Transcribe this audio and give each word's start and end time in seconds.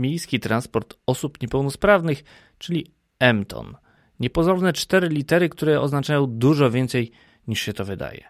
miejski 0.00 0.40
transport 0.40 0.94
osób 1.06 1.42
niepełnosprawnych, 1.42 2.24
czyli 2.58 2.92
MTON. 3.34 3.76
Niepozorne 4.20 4.72
cztery 4.72 5.08
litery, 5.08 5.48
które 5.48 5.80
oznaczają 5.80 6.26
dużo 6.26 6.70
więcej 6.70 7.12
niż 7.48 7.60
się 7.60 7.72
to 7.72 7.84
wydaje. 7.84 8.24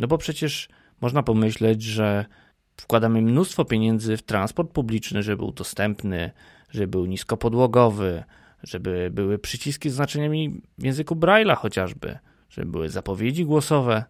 No 0.00 0.06
bo 0.06 0.18
przecież 0.18 0.68
można 1.00 1.22
pomyśleć, 1.22 1.82
że 1.82 2.24
wkładamy 2.76 3.22
mnóstwo 3.22 3.64
pieniędzy 3.64 4.16
w 4.16 4.22
transport 4.22 4.72
publiczny, 4.72 5.22
żeby 5.22 5.36
był 5.36 5.52
dostępny, 5.52 6.30
żeby 6.70 6.86
był 6.86 7.06
niskopodłogowy, 7.06 8.24
żeby 8.62 9.10
były 9.12 9.38
przyciski 9.38 9.90
z 9.90 9.94
znaczeniami 9.94 10.62
w 10.78 10.84
języku 10.84 11.14
Braille'a 11.14 11.56
chociażby, 11.56 12.18
żeby 12.50 12.72
były 12.72 12.88
zapowiedzi 12.88 13.44
głosowe. 13.44 14.04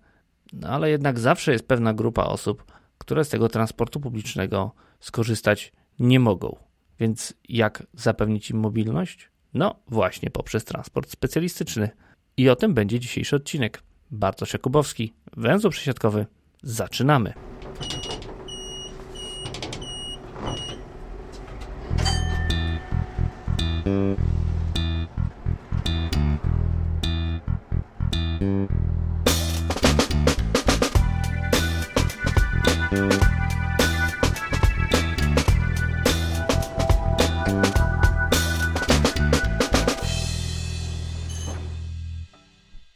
No 0.52 0.68
ale 0.68 0.90
jednak 0.90 1.18
zawsze 1.18 1.52
jest 1.52 1.68
pewna 1.68 1.94
grupa 1.94 2.24
osób, 2.24 2.64
które 2.98 3.24
z 3.24 3.28
tego 3.28 3.48
transportu 3.48 4.00
publicznego 4.00 4.72
skorzystać 5.00 5.72
nie 5.98 6.20
mogą. 6.20 6.56
Więc 7.02 7.34
jak 7.48 7.86
zapewnić 7.94 8.50
im 8.50 8.58
mobilność? 8.58 9.30
No 9.54 9.74
właśnie 9.88 10.30
poprzez 10.30 10.64
transport 10.64 11.10
specjalistyczny. 11.10 11.90
I 12.36 12.48
o 12.48 12.56
tym 12.56 12.74
będzie 12.74 13.00
dzisiejszy 13.00 13.36
odcinek. 13.36 13.82
Bartosz 14.10 14.52
Jakubowski, 14.52 15.14
węzeł 15.36 15.70
przesiadkowy. 15.70 16.26
Zaczynamy. 16.62 17.32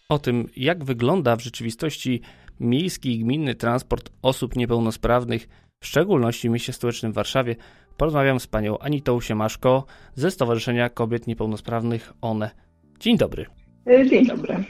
O 0.08 0.18
tym, 0.18 0.48
jak 0.56 0.84
wygląda 0.84 1.36
w 1.36 1.40
rzeczywistości 1.42 2.20
miejski 2.60 3.14
i 3.14 3.18
gminny 3.18 3.54
transport 3.54 4.10
osób 4.22 4.56
niepełnosprawnych, 4.56 5.48
w 5.80 5.86
szczególności 5.86 6.48
w 6.48 6.52
mieście 6.52 6.72
stołecznym 6.72 7.12
Warszawie, 7.12 7.56
porozmawiam 7.96 8.40
z 8.40 8.46
panią 8.46 8.78
Anitą 8.78 9.20
Siemaszko 9.20 9.84
ze 10.14 10.30
Stowarzyszenia 10.30 10.88
Kobiet 10.88 11.26
Niepełnosprawnych 11.26 12.12
ONE. 12.20 12.50
Dzień 13.00 13.16
dobry. 13.16 13.46
E, 13.86 14.06
dzień 14.06 14.26
dobry. 14.26 14.64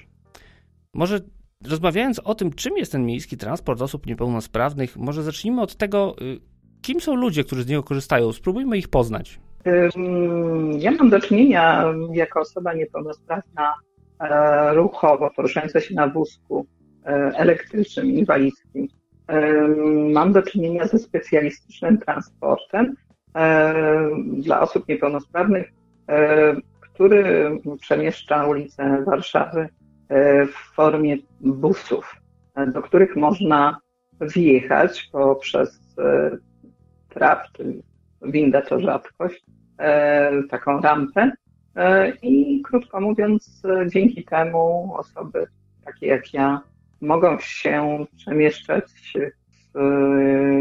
Może 0.95 1.21
rozmawiając 1.69 2.19
o 2.19 2.35
tym, 2.35 2.53
czym 2.53 2.77
jest 2.77 2.93
ten 2.93 3.07
miejski 3.07 3.37
transport 3.37 3.83
osób 3.83 4.07
niepełnosprawnych, 4.07 4.97
może 4.97 5.23
zacznijmy 5.23 5.63
od 5.63 5.77
tego, 5.77 6.17
y, 6.21 6.41
kim 6.83 7.01
są 7.01 7.15
ludzie, 7.15 7.45
którzy 7.45 7.63
z 7.63 7.69
niego 7.69 7.83
korzystają. 7.83 8.33
Spróbujmy 8.33 8.79
ich 8.79 8.89
poznać. 8.89 9.41
Ja 10.79 10.91
mam 10.91 11.11
do 11.11 11.21
czynienia 11.21 11.85
jako 12.13 12.41
osoba 12.41 12.75
niepełnosprawna 12.75 13.75
ruchowo, 14.73 15.31
poruszające 15.31 15.81
się 15.81 15.95
na 15.95 16.09
wózku 16.09 16.67
e, 17.07 17.09
elektrycznym, 17.37 18.07
inwalidzkim. 18.07 18.89
E, 19.29 19.69
mam 20.13 20.33
do 20.33 20.43
czynienia 20.43 20.87
ze 20.87 20.99
specjalistycznym 20.99 21.99
transportem 21.99 22.95
dla 24.39 24.61
osób 24.61 24.89
niepełnosprawnych, 24.89 25.73
który 26.81 27.51
przemieszcza 27.81 28.47
ulice 28.47 29.05
Warszawy 29.05 29.69
w 30.47 30.75
formie 30.75 31.17
busów, 31.41 32.17
do 32.73 32.83
których 32.83 33.17
można 33.17 33.81
wjechać 34.21 35.09
poprzez 35.13 35.81
trap, 37.09 37.49
winda 38.23 38.63
to 38.63 38.81
rzadkość, 38.81 39.45
taką 40.51 40.81
rampę 40.81 41.33
E, 41.46 41.46
I 42.23 42.63
krótko 42.63 43.01
mówiąc, 43.01 43.63
dzięki 43.87 44.25
temu 44.25 44.95
osoby 44.97 45.47
takie 45.85 46.07
jak 46.07 46.35
ja 46.35 46.61
mogą 47.01 47.39
się 47.39 48.07
przemieszczać 48.17 48.85
z 48.91 49.75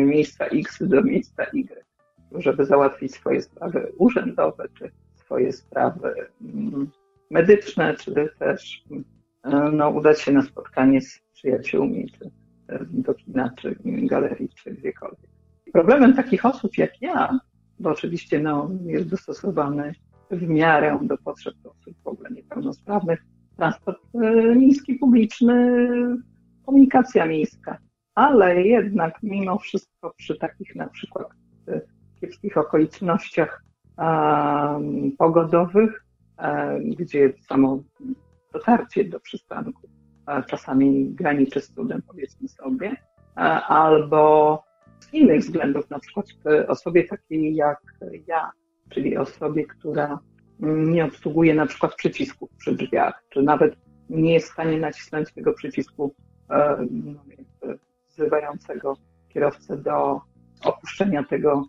miejsca 0.06 0.46
X 0.46 0.78
do 0.82 1.04
miejsca 1.04 1.44
Y, 1.44 1.86
żeby 2.32 2.66
załatwić 2.66 3.14
swoje 3.14 3.42
sprawy 3.42 3.92
urzędowe, 3.98 4.66
czy 4.80 4.92
swoje 5.16 5.52
sprawy 5.52 6.14
mm, 6.42 6.92
medyczne, 7.32 7.96
czy 7.96 8.30
też 8.40 8.84
mm, 8.92 9.78
no, 9.78 9.90
udać 9.90 10.22
się 10.22 10.32
na 10.32 10.42
spotkanie 10.42 11.02
z 11.02 11.22
przyjaciółmi, 11.34 12.12
czy 12.12 12.32
e, 12.68 12.80
do 12.86 13.14
kina, 13.14 13.52
czy 13.58 13.76
galerii, 13.86 14.50
czy 14.50 14.72
gdziekolwiek. 14.72 15.30
Problemem 15.74 16.14
takich 16.14 16.46
osób 16.46 16.78
jak 16.78 17.02
ja, 17.02 17.40
bo 17.80 17.90
oczywiście 17.90 18.40
no, 18.40 18.72
jest 18.86 19.10
dostosowany 19.10 19.94
w 20.36 20.48
miarę 20.48 21.00
do 21.02 21.18
potrzeb 21.18 21.54
osób 21.64 21.96
w 22.04 22.08
ogóle 22.08 22.30
niepełnosprawnych. 22.30 23.24
Transport 23.58 24.00
e, 24.14 24.56
miejski, 24.56 24.96
publiczny, 24.96 25.88
komunikacja 26.66 27.26
miejska. 27.26 27.78
Ale 28.16 28.62
jednak 28.62 29.24
mimo 29.24 29.58
wszystko 29.58 30.14
przy 30.18 30.36
takich 30.36 30.76
na 30.76 30.88
przykład 30.88 31.28
e, 31.68 31.82
kiepskich 32.20 32.58
okolicznościach 32.58 33.66
pogodowych, 35.18 36.06
um, 36.38 36.90
gdzie 36.90 37.34
samo 37.48 37.84
dotarcie 38.54 39.04
do 39.04 39.20
przystanku 39.20 39.88
czasami 40.48 41.10
graniczy 41.14 41.62
z 41.62 41.74
trudem, 41.74 42.02
powiedzmy 42.08 42.48
sobie, 42.48 42.96
albo 43.68 44.64
z 45.00 45.14
innych 45.14 45.42
względów, 45.42 45.90
na 45.90 46.00
przykład 46.00 46.26
osobie 46.68 47.04
takiej 47.04 47.56
jak 47.56 47.80
ja, 48.28 48.52
czyli 48.96 49.18
osobie, 49.18 49.66
która 49.66 50.20
nie 50.60 51.06
obsługuje 51.06 51.56
na 51.56 51.66
przykład 51.66 51.96
przycisków 51.96 52.50
przy 52.58 52.76
drzwiach, 52.76 53.24
czy 53.30 53.42
nawet 53.42 53.76
nie 54.10 54.34
jest 54.34 54.50
w 54.50 54.54
stanie 54.54 54.78
nacisnąć 54.78 55.34
tego 55.34 55.54
przycisku 55.54 56.16
e, 56.50 56.86
no, 56.92 57.24
wzywającego 58.10 58.98
kierowcę 59.30 59.78
do 59.78 60.22
opuszczenia 60.64 61.24
tego, 61.24 61.68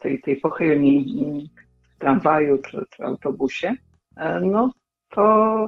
tej, 0.00 0.20
tej 0.20 0.36
pochylni 0.36 1.50
w 1.94 1.98
tramwaju 1.98 2.58
czy, 2.58 2.84
czy 2.90 3.04
autobusie, 3.04 3.74
e, 4.16 4.40
no 4.40 4.72
to, 5.10 5.66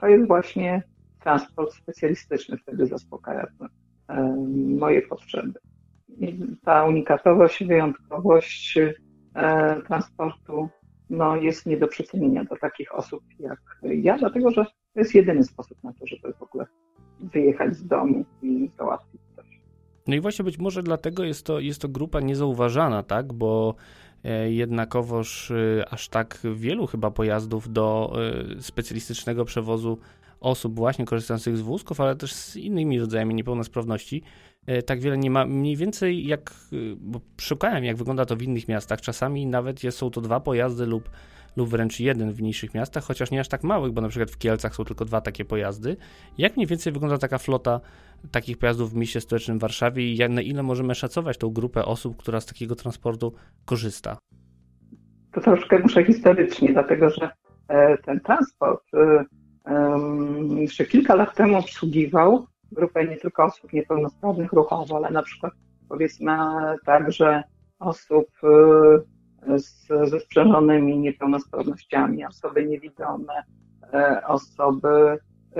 to 0.00 0.06
jest 0.06 0.26
właśnie 0.26 0.82
transport 1.20 1.74
specjalistyczny, 1.74 2.58
wtedy 2.58 2.86
zaspokaja 2.86 3.46
e, 4.08 4.22
moje 4.78 5.02
potrzeby. 5.02 5.60
Ta 6.64 6.84
unikatowość, 6.84 7.64
wyjątkowość 7.64 8.78
E, 8.78 9.03
transportu 9.86 10.68
no, 11.10 11.36
jest 11.36 11.66
nie 11.66 11.76
do 11.76 11.88
przecenienia 11.88 12.44
dla 12.44 12.56
takich 12.56 12.94
osób 12.94 13.22
jak 13.38 13.60
ja, 13.82 14.18
dlatego 14.18 14.50
że 14.50 14.64
to 14.64 15.00
jest 15.00 15.14
jedyny 15.14 15.44
sposób 15.44 15.78
na 15.84 15.92
to, 15.92 16.06
żeby 16.06 16.32
w 16.32 16.42
ogóle 16.42 16.66
wyjechać 17.20 17.76
z 17.76 17.86
domu 17.86 18.24
i 18.42 18.70
załatwić 18.78 19.20
coś. 19.36 19.60
No 20.06 20.14
i 20.14 20.20
właśnie 20.20 20.44
być 20.44 20.58
może 20.58 20.82
dlatego 20.82 21.24
jest 21.24 21.46
to, 21.46 21.60
jest 21.60 21.80
to 21.80 21.88
grupa 21.88 22.20
niezauważana, 22.20 23.02
tak? 23.02 23.32
Bo 23.32 23.74
e, 24.24 24.52
jednakowoż 24.52 25.50
e, 25.50 25.88
aż 25.90 26.08
tak 26.08 26.38
wielu 26.54 26.86
chyba 26.86 27.10
pojazdów 27.10 27.72
do 27.72 28.12
specjalistycznego 28.60 29.44
przewozu 29.44 29.98
osób 30.40 30.76
właśnie 30.76 31.04
korzystających 31.04 31.56
z 31.56 31.60
wózków, 31.60 32.00
ale 32.00 32.16
też 32.16 32.34
z 32.34 32.56
innymi 32.56 33.00
rodzajami 33.00 33.34
niepełnosprawności 33.34 34.22
E, 34.22 34.53
tak 34.86 35.00
wiele 35.00 35.18
nie 35.18 35.30
ma. 35.30 35.46
Mniej 35.46 35.76
więcej 35.76 36.26
jak, 36.26 36.50
e, 36.50 36.76
bo 36.96 37.20
szukałem 37.40 37.84
jak 37.84 37.96
wygląda 37.96 38.24
to 38.24 38.36
w 38.36 38.42
innych 38.42 38.68
miastach, 38.68 39.00
czasami 39.00 39.46
nawet 39.46 39.80
są 39.90 40.10
to 40.10 40.20
dwa 40.20 40.40
pojazdy 40.40 40.86
lub, 40.86 41.10
lub 41.56 41.68
wręcz 41.68 42.00
jeden 42.00 42.32
w 42.32 42.40
mniejszych 42.40 42.74
miastach, 42.74 43.04
chociaż 43.04 43.30
nie 43.30 43.40
aż 43.40 43.48
tak 43.48 43.64
małych, 43.64 43.92
bo 43.92 44.00
na 44.00 44.08
przykład 44.08 44.30
w 44.30 44.38
Kielcach 44.38 44.74
są 44.74 44.84
tylko 44.84 45.04
dwa 45.04 45.20
takie 45.20 45.44
pojazdy. 45.44 45.96
Jak 46.38 46.56
mniej 46.56 46.66
więcej 46.66 46.92
wygląda 46.92 47.18
taka 47.18 47.38
flota 47.38 47.80
takich 48.30 48.58
pojazdów 48.58 48.92
w 48.92 48.96
mieście 48.96 49.20
stołecznym 49.20 49.58
Warszawie 49.58 50.12
i 50.12 50.28
na 50.28 50.42
ile 50.42 50.62
możemy 50.62 50.94
szacować 50.94 51.38
tą 51.38 51.50
grupę 51.50 51.84
osób, 51.84 52.16
która 52.16 52.40
z 52.40 52.46
takiego 52.46 52.74
transportu 52.74 53.34
korzysta? 53.64 54.18
To 55.32 55.40
troszkę 55.40 55.78
muszę 55.78 56.04
historycznie, 56.04 56.72
dlatego 56.72 57.10
że 57.10 57.30
e, 57.68 57.98
ten 57.98 58.20
transport 58.20 58.84
jeszcze 60.56 60.84
kilka 60.84 61.14
lat 61.14 61.34
temu 61.34 61.56
obsługiwał 61.56 62.46
grupę 62.74 63.04
nie 63.04 63.16
tylko 63.16 63.44
osób 63.44 63.72
niepełnosprawnych 63.72 64.52
ruchowo, 64.52 64.96
ale 64.96 65.10
na 65.10 65.22
przykład 65.22 65.52
powiedzmy 65.88 66.36
także 66.86 67.42
osób 67.78 68.28
y, 68.44 69.58
z, 69.58 69.86
ze 70.10 70.20
sprzężonymi 70.20 70.98
niepełnosprawnościami, 70.98 72.24
osoby 72.24 72.66
niewidome, 72.66 73.42
e, 73.92 74.22
osoby 74.26 75.18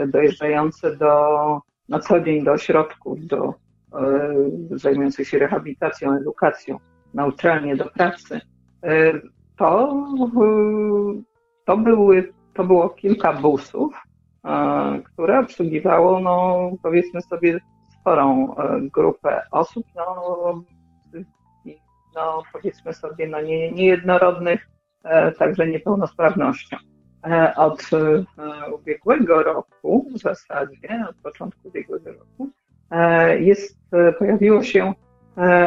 dojeżdżające 0.08 0.96
do, 0.96 1.60
na 1.88 1.98
co 1.98 2.20
dzień 2.20 2.44
do 2.44 2.52
ośrodków, 2.52 3.26
do 3.26 3.48
e, 3.48 4.34
zajmujących 4.70 5.28
się 5.28 5.38
rehabilitacją, 5.38 6.16
edukacją, 6.16 6.78
na 7.14 7.26
uczelnie, 7.26 7.76
do 7.76 7.84
pracy. 7.84 8.40
To, 9.56 10.04
to, 11.64 11.76
były, 11.76 12.32
to 12.54 12.64
było 12.64 12.88
kilka 12.88 13.32
busów, 13.32 13.94
które 15.04 15.38
obsługiwało, 15.38 16.20
no, 16.20 16.70
powiedzmy 16.82 17.22
sobie, 17.22 17.60
sporą 18.00 18.56
e, 18.56 18.80
grupę 18.80 19.42
osób, 19.50 19.86
no, 19.96 20.14
no 22.14 22.42
powiedzmy 22.52 22.92
sobie, 22.92 23.28
no 23.28 23.40
nie, 23.40 23.72
niejednorodnych, 23.72 24.68
także 25.38 25.66
niepełnosprawnością. 25.66 26.76
Od 27.56 27.90
ubiegłego 28.74 29.42
roku, 29.42 30.06
w 30.14 30.18
zasadzie, 30.18 31.06
od 31.10 31.16
początku 31.16 31.68
ubiegłego 31.68 32.12
roku, 32.12 32.50
jest, 33.38 33.78
pojawiło 34.18 34.62
się 34.62 34.92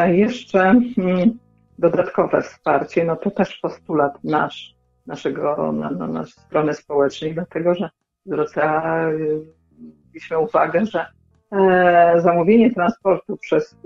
jeszcze 0.08 0.60
mm, 0.98 1.40
dodatkowe 1.78 2.42
wsparcie, 2.42 3.06
no 3.06 3.16
to 3.16 3.32
też 3.32 3.58
postulat 3.58 4.24
nasz, 4.24 4.76
naszego, 5.08 5.72
na, 5.72 5.92
na 5.92 6.08
naszej 6.08 6.44
strony 6.44 6.74
społecznej, 6.74 7.34
dlatego 7.34 7.76
że 7.76 7.90
zwracaliśmy 8.28 10.38
uwagę, 10.40 10.86
że 10.86 11.06
e, 11.52 12.22
zamówienie 12.22 12.74
transportu 12.74 13.38
przez 13.38 13.74
e, 13.74 13.78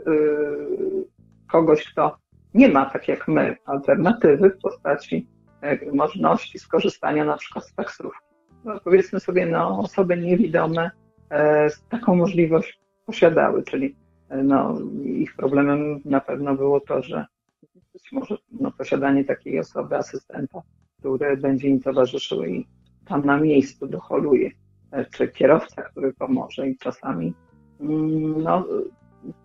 kogoś, 1.51 1.91
kto 1.91 2.17
nie 2.53 2.69
ma, 2.69 2.85
tak 2.85 3.07
jak 3.07 3.27
my, 3.27 3.55
alternatywy 3.65 4.49
w 4.49 4.61
postaci 4.61 5.27
e, 5.61 5.91
możliwości 5.91 6.59
skorzystania 6.59 7.25
na 7.25 7.37
przykład 7.37 7.67
z 7.67 7.73
taksówki. 7.73 8.19
No, 8.65 8.79
powiedzmy 8.83 9.19
sobie, 9.19 9.45
no, 9.45 9.79
osoby 9.79 10.17
niewidome 10.17 10.91
taką 11.89 12.15
możliwość 12.15 12.79
posiadały, 13.05 13.63
czyli 13.63 13.95
no, 14.43 14.77
ich 15.03 15.35
problemem 15.35 16.01
na 16.05 16.19
pewno 16.19 16.55
było 16.55 16.79
to, 16.79 17.03
że 17.03 17.25
być 17.93 18.11
może 18.11 18.37
no, 18.59 18.71
posiadanie 18.71 19.25
takiej 19.25 19.59
osoby, 19.59 19.95
asystenta, 19.95 20.61
który 20.99 21.37
będzie 21.37 21.67
im 21.67 21.81
towarzyszył 21.81 22.43
i 22.43 22.67
tam 23.05 23.25
na 23.25 23.39
miejscu 23.39 23.87
doholuje, 23.87 24.49
e, 24.91 25.05
czy 25.05 25.27
kierowca, 25.27 25.81
który 25.81 26.13
pomoże 26.13 26.69
i 26.69 26.77
czasami 26.77 27.33
mm, 27.79 28.43
no, 28.43 28.67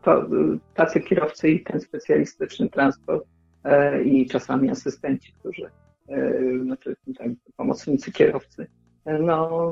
to 0.03 0.27
tacy 0.75 1.01
kierowcy 1.01 1.51
i 1.51 1.65
ten 1.65 1.81
specjalistyczny 1.81 2.69
transport 2.69 3.25
e, 3.65 4.03
i 4.03 4.27
czasami 4.27 4.71
asystenci, 4.71 5.33
którzy, 5.33 5.71
e, 6.09 6.33
znaczy 6.65 6.97
tak, 7.19 7.29
pomocnicy 7.57 8.13
kierowcy, 8.13 8.67
no 9.21 9.71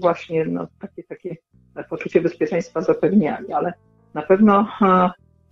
właśnie 0.00 0.44
no, 0.44 0.66
takie, 0.80 1.02
takie 1.02 1.36
poczucie 1.90 2.20
bezpieczeństwa 2.20 2.80
zapewniali, 2.80 3.52
ale 3.52 3.72
na 4.14 4.22
pewno 4.22 4.68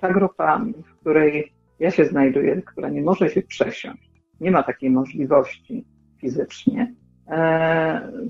ta 0.01 0.13
grupa, 0.13 0.65
w 0.87 1.01
której 1.01 1.53
ja 1.79 1.91
się 1.91 2.05
znajduję, 2.05 2.63
która 2.63 2.89
nie 2.89 3.03
może 3.03 3.31
się 3.31 3.43
przesiąść, 3.43 4.11
nie 4.41 4.51
ma 4.51 4.63
takiej 4.63 4.91
możliwości 4.91 5.85
fizycznie, 6.21 6.95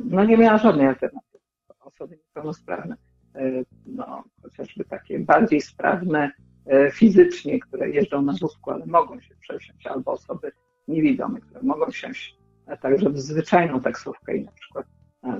no 0.05 0.25
nie 0.25 0.37
miała 0.37 0.59
żadnej 0.59 0.87
alternatywy. 0.87 1.45
Osoby 1.81 2.17
niepełnosprawne, 2.17 2.97
e, 3.35 3.41
no, 3.87 4.25
chociażby 4.43 4.85
takie 4.85 5.19
bardziej 5.19 5.61
sprawne 5.61 6.31
e, 6.67 6.91
fizycznie, 6.91 7.61
które 7.61 7.91
jeżdżą 7.91 8.23
na 8.23 8.33
wózku, 8.41 8.71
ale 8.71 8.87
mogą 8.87 9.21
się 9.21 9.35
przesiąść, 9.37 9.87
albo 9.87 10.13
osoby 10.13 10.53
niewidome, 10.89 11.41
które 11.41 11.63
mogą 11.63 11.91
siąść 11.91 12.37
także 12.81 13.11
w 13.11 13.21
zwyczajną 13.21 13.81
taksówkę 13.81 14.37
i 14.37 14.45
na 14.45 14.53
przykład 14.53 14.87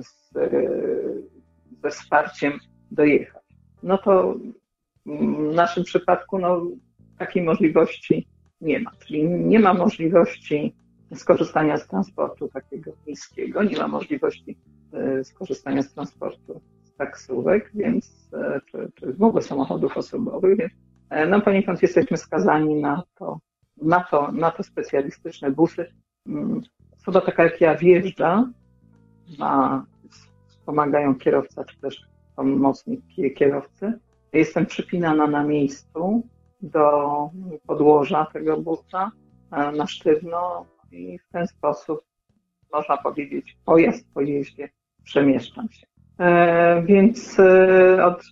z, 0.01 0.33
ze 1.83 1.89
wsparciem 1.89 2.59
dojechać. 2.91 3.43
No 3.83 3.97
to 3.97 4.35
w 5.05 5.53
naszym 5.53 5.83
przypadku 5.83 6.39
no, 6.39 6.61
takiej 7.17 7.43
możliwości 7.43 8.27
nie 8.61 8.79
ma. 8.79 8.91
Czyli 9.05 9.23
nie 9.23 9.59
ma 9.59 9.73
możliwości 9.73 10.75
skorzystania 11.13 11.77
z 11.77 11.87
transportu 11.87 12.47
takiego 12.47 12.91
niskiego, 13.07 13.63
nie 13.63 13.77
ma 13.77 13.87
możliwości 13.87 14.57
e, 14.93 15.23
skorzystania 15.23 15.81
z 15.81 15.93
transportu 15.93 16.61
z 16.83 16.95
taksówek, 16.95 17.71
więc, 17.73 18.29
e, 18.33 18.61
czy, 18.71 18.91
czy 18.95 19.13
w 19.13 19.23
ogóle 19.23 19.43
samochodów 19.43 19.97
osobowych, 19.97 20.57
więc 20.57 20.71
e, 21.09 21.27
no 21.27 21.41
poniekąd 21.41 21.81
jesteśmy 21.81 22.17
skazani 22.17 22.75
na 22.75 23.03
to, 23.15 23.39
na 23.81 24.03
to, 24.03 24.31
na 24.31 24.51
to 24.51 24.63
specjalistyczne 24.63 25.51
busy. 25.51 25.85
Mm, 26.27 26.61
osoba 27.01 27.21
taka 27.21 27.43
jak 27.43 27.61
ja 27.61 27.75
wjeżdża, 27.75 28.49
ma, 29.39 29.85
wspomagają 30.47 31.15
kierowca, 31.15 31.63
czy 31.63 31.79
też 31.79 32.01
pomocnik 32.35 33.01
kierowcy. 33.35 33.93
Jestem 34.33 34.65
przypinana 34.65 35.27
na 35.27 35.43
miejscu, 35.43 36.27
do 36.61 37.29
podłoża 37.67 38.27
tego 38.33 38.57
busa 38.57 39.11
na 39.51 39.87
sztywno 39.87 40.65
i 40.95 41.19
w 41.19 41.29
ten 41.31 41.47
sposób 41.47 42.01
można 42.73 42.97
powiedzieć 42.97 43.57
pojazd 43.65 44.13
po 44.13 44.21
jeździe 44.21 44.69
przemieszczam 45.03 45.69
się. 45.69 45.87
E, 46.19 46.83
więc 46.83 47.39
e, 47.39 48.05
od, 48.05 48.23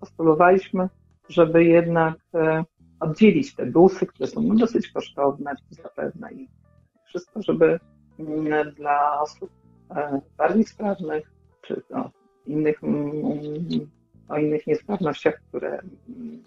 postulowaliśmy, 0.00 0.88
żeby 1.28 1.64
jednak 1.64 2.14
oddzielić 3.00 3.54
te 3.54 3.66
busy, 3.66 4.06
które 4.06 4.26
są 4.26 4.42
no, 4.42 4.54
dosyć 4.54 4.88
kosztowne 4.88 5.54
zapewne 5.70 6.32
i 6.32 6.48
wszystko, 7.06 7.42
żeby 7.42 7.80
mm, 8.18 8.74
dla 8.74 9.20
osób 9.20 9.50
bardziej 10.38 10.64
sprawnych, 10.64 11.32
czy 11.62 11.82
no, 11.90 12.10
innych, 12.46 12.84
mm, 12.84 13.90
o 14.28 14.38
innych 14.38 14.66
niesprawnościach, 14.66 15.40
które 15.48 15.82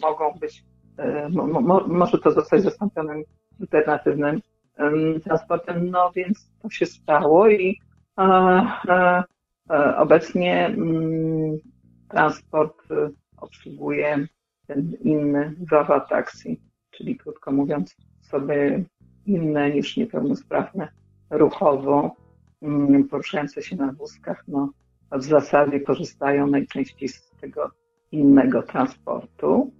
mogą 0.01 0.33
być 0.39 0.65
E, 0.97 1.29
może 1.87 2.17
to 2.17 2.31
zostać 2.31 2.63
zastąpionym 2.63 3.23
alternatywnym 3.61 4.41
transportem, 5.23 5.89
no 5.89 6.11
więc 6.15 6.51
to 6.61 6.69
się 6.69 6.85
stało 6.85 7.49
i 7.49 7.79
obecnie 9.97 10.65
mm, 10.65 11.57
transport 12.09 12.91
e, 12.91 13.09
obsługuje 13.37 14.27
ten 14.67 14.93
inny 15.01 15.55
Wawa 15.71 15.99
Taxi, 15.99 16.61
czyli 16.91 17.17
krótko 17.17 17.51
mówiąc 17.51 17.95
osoby 18.21 18.85
inne 19.25 19.71
niż 19.71 19.97
niepełnosprawne 19.97 20.87
ruchowo, 21.29 22.15
mm, 22.61 23.07
poruszające 23.07 23.61
się 23.61 23.75
na 23.75 23.91
wózkach, 23.91 24.43
no 24.47 24.69
w 25.11 25.23
zasadzie 25.23 25.79
korzystają 25.79 26.47
najczęściej 26.47 27.09
z 27.09 27.31
tego 27.41 27.71
innego 28.11 28.63
transportu 28.63 29.71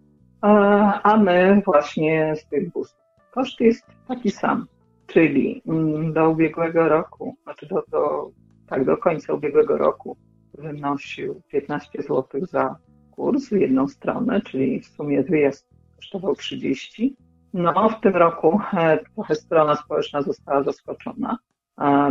a 1.04 1.18
my 1.18 1.62
właśnie 1.66 2.36
z 2.36 2.48
tych 2.48 2.72
busów. 2.72 2.98
Koszt 3.32 3.60
jest 3.60 3.86
taki 4.08 4.32
sam, 4.32 4.66
czyli 5.14 5.62
mm, 5.68 6.14
do 6.14 6.30
ubiegłego 6.30 6.90
roku, 6.90 7.36
znaczy 7.44 7.68
do, 7.68 7.84
do, 7.92 8.32
tak, 8.68 8.86
do 8.86 8.98
końca 8.98 9.34
ubiegłego 9.34 9.78
roku 9.78 10.18
wynosił 10.58 11.42
15 11.48 12.02
zł 12.02 12.26
za 12.46 12.76
kurs 13.12 13.50
w 13.50 13.52
jedną 13.52 13.88
stronę, 13.88 14.42
czyli 14.42 14.80
w 14.80 14.88
sumie 14.88 15.24
wyjazd 15.24 15.70
kosztował 15.96 16.36
30. 16.36 17.16
No, 17.54 17.90
w 17.90 18.02
tym 18.02 18.16
roku 18.16 18.60
e, 18.74 19.00
trochę 19.16 19.36
strona 19.36 19.76
społeczna 19.76 20.22
została 20.22 20.64
zaskoczona, 20.64 21.38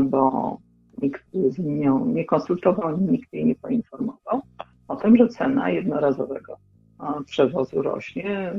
bo 0.00 0.58
nikt 1.02 1.24
z 1.32 1.58
nią 1.58 2.06
nie 2.06 2.24
konsultował, 2.24 3.00
nikt 3.00 3.32
jej 3.32 3.44
nie 3.44 3.54
poinformował 3.54 4.40
o 4.88 4.96
tym, 4.96 5.16
że 5.16 5.28
cena 5.28 5.70
jednorazowego 5.70 6.56
przewozu 7.26 7.82
rośnie 7.82 8.54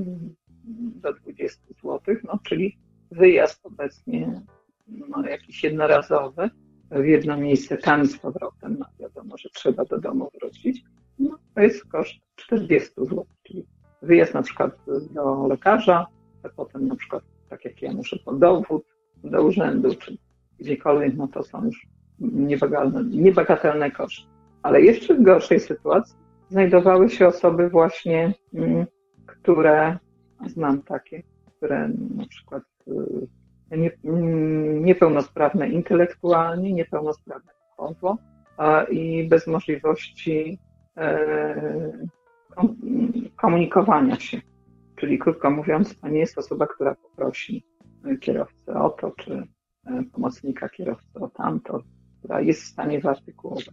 do 0.95 1.13
20 1.13 1.61
zł, 1.83 2.15
no 2.23 2.39
czyli 2.43 2.77
wyjazd 3.13 3.65
obecnie 3.65 4.41
no, 4.87 5.27
jakiś 5.29 5.63
jednorazowy 5.63 6.49
w 6.91 7.05
jedno 7.05 7.37
miejsce 7.37 7.77
tam 7.77 8.05
z 8.05 8.17
powrotem, 8.17 8.75
no 8.79 8.85
wiadomo, 8.99 9.37
że 9.37 9.49
trzeba 9.49 9.85
do 9.85 9.99
domu 9.99 10.29
wrócić, 10.39 10.83
no 11.19 11.39
to 11.55 11.61
jest 11.61 11.85
koszt 11.85 12.15
40 12.35 12.91
zł, 12.97 13.25
czyli 13.43 13.65
wyjazd 14.01 14.33
na 14.33 14.41
przykład 14.41 14.71
do 15.11 15.47
lekarza, 15.47 16.07
a 16.43 16.49
potem 16.49 16.87
na 16.87 16.95
przykład 16.95 17.23
tak 17.49 17.65
jak 17.65 17.81
ja 17.81 17.93
muszę 17.93 18.19
po 18.25 18.33
dowód 18.33 18.83
do 19.23 19.43
urzędu, 19.43 19.95
czy 19.95 20.17
gdziekolwiek, 20.59 21.15
no 21.15 21.27
to 21.27 21.43
są 21.43 21.65
już 21.65 21.87
niebagatelne 23.09 23.91
koszty. 23.91 24.27
Ale 24.63 24.81
jeszcze 24.81 25.15
w 25.15 25.23
gorszej 25.23 25.59
sytuacji 25.59 26.15
znajdowały 26.49 27.09
się 27.09 27.27
osoby 27.27 27.69
właśnie, 27.69 28.33
mm, 28.53 28.85
które, 29.25 29.97
znam 30.47 30.81
takie, 30.81 31.23
które 31.57 31.89
na 32.15 32.27
przykład 32.27 32.63
nie, 33.71 33.91
mm, 34.05 34.85
niepełnosprawne 34.85 35.69
intelektualnie, 35.69 36.73
niepełnosprawne 36.73 37.51
duchowo 37.69 38.17
i 38.91 39.27
bez 39.27 39.47
możliwości 39.47 40.59
e, 40.97 42.07
komunikowania 43.35 44.19
się. 44.19 44.41
Czyli 44.95 45.19
krótko 45.19 45.51
mówiąc, 45.51 45.99
to 45.99 46.07
nie 46.07 46.19
jest 46.19 46.37
osoba, 46.37 46.67
która 46.67 46.95
poprosi 46.95 47.63
kierowcę 48.19 48.73
o 48.73 48.89
to, 48.89 49.11
czy 49.11 49.33
e, 49.85 50.03
pomocnika 50.13 50.69
kierowcy 50.69 51.19
o 51.19 51.27
tamto, 51.27 51.79
która 52.19 52.41
jest 52.41 52.61
w 52.61 52.67
stanie 52.67 52.99
wyartykułować. 52.99 53.69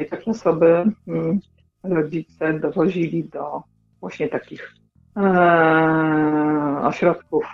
I 0.00 0.06
takie 0.06 0.30
osoby 0.30 0.84
mm, 1.08 1.40
rodzice 1.82 2.60
dowozili 2.60 3.28
do 3.28 3.62
właśnie 4.00 4.28
takich 4.28 4.74
e, 5.16 5.22
ośrodków 6.82 7.44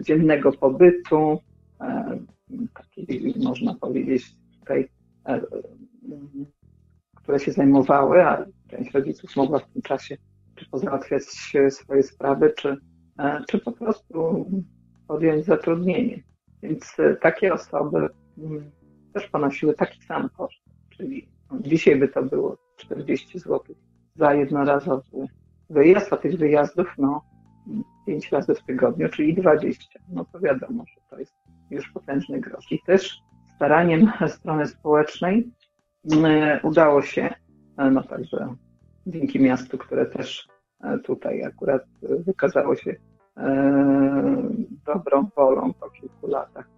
dziennego 0.00 0.52
pobytu, 0.52 1.38
e, 1.80 2.18
takiej, 2.74 3.34
można 3.44 3.74
powiedzieć, 3.74 4.34
tutaj, 4.60 4.88
e, 5.26 5.40
które 7.14 7.40
się 7.40 7.52
zajmowały, 7.52 8.22
a 8.22 8.46
część 8.68 8.94
rodziców 8.94 9.36
mogła 9.36 9.58
w 9.58 9.72
tym 9.72 9.82
czasie 9.82 10.16
czy 10.54 10.70
pozałatwiać 10.70 11.22
swoje 11.70 12.02
sprawy, 12.02 12.52
czy, 12.56 12.76
e, 13.18 13.44
czy 13.48 13.58
po 13.58 13.72
prostu 13.72 14.46
podjąć 15.08 15.44
zatrudnienie. 15.44 16.22
Więc 16.62 16.96
takie 17.20 17.54
osoby 17.54 18.08
mm, 18.38 18.70
też 19.14 19.26
ponosiły 19.26 19.74
taki 19.74 20.02
sam 20.02 20.28
koszt, 20.28 20.62
czyli 20.90 21.28
no, 21.50 21.58
dzisiaj 21.60 21.96
by 21.96 22.08
to 22.08 22.22
było 22.22 22.56
40 22.76 23.38
zł 23.38 23.60
za 24.16 24.34
jednorazowy 24.34 25.26
wyjazd, 25.70 26.12
a 26.12 26.16
tych 26.16 26.38
wyjazdów 26.38 26.94
no 26.98 27.27
5 28.06 28.32
razy 28.32 28.54
w 28.54 28.62
tygodniu, 28.62 29.08
czyli 29.08 29.34
20. 29.34 29.98
No 30.08 30.24
to 30.24 30.40
wiadomo, 30.40 30.84
że 30.94 31.00
to 31.10 31.18
jest 31.18 31.34
już 31.70 31.90
potężny 31.90 32.40
grosz. 32.40 32.72
I 32.72 32.82
też 32.86 33.18
staraniem 33.56 34.12
strony 34.28 34.66
społecznej 34.66 35.50
mm, 36.12 36.60
udało 36.62 37.02
się, 37.02 37.34
e, 37.76 37.90
no 37.90 38.02
także 38.02 38.54
dzięki 39.06 39.40
miastu, 39.40 39.78
które 39.78 40.06
też 40.06 40.48
e, 40.80 40.98
tutaj 40.98 41.44
akurat 41.44 41.82
wykazało 42.02 42.76
się 42.76 42.96
e, 43.36 44.48
dobrą 44.86 45.28
wolą 45.36 45.72
po 45.72 45.90
kilku 45.90 46.26
latach 46.26 46.68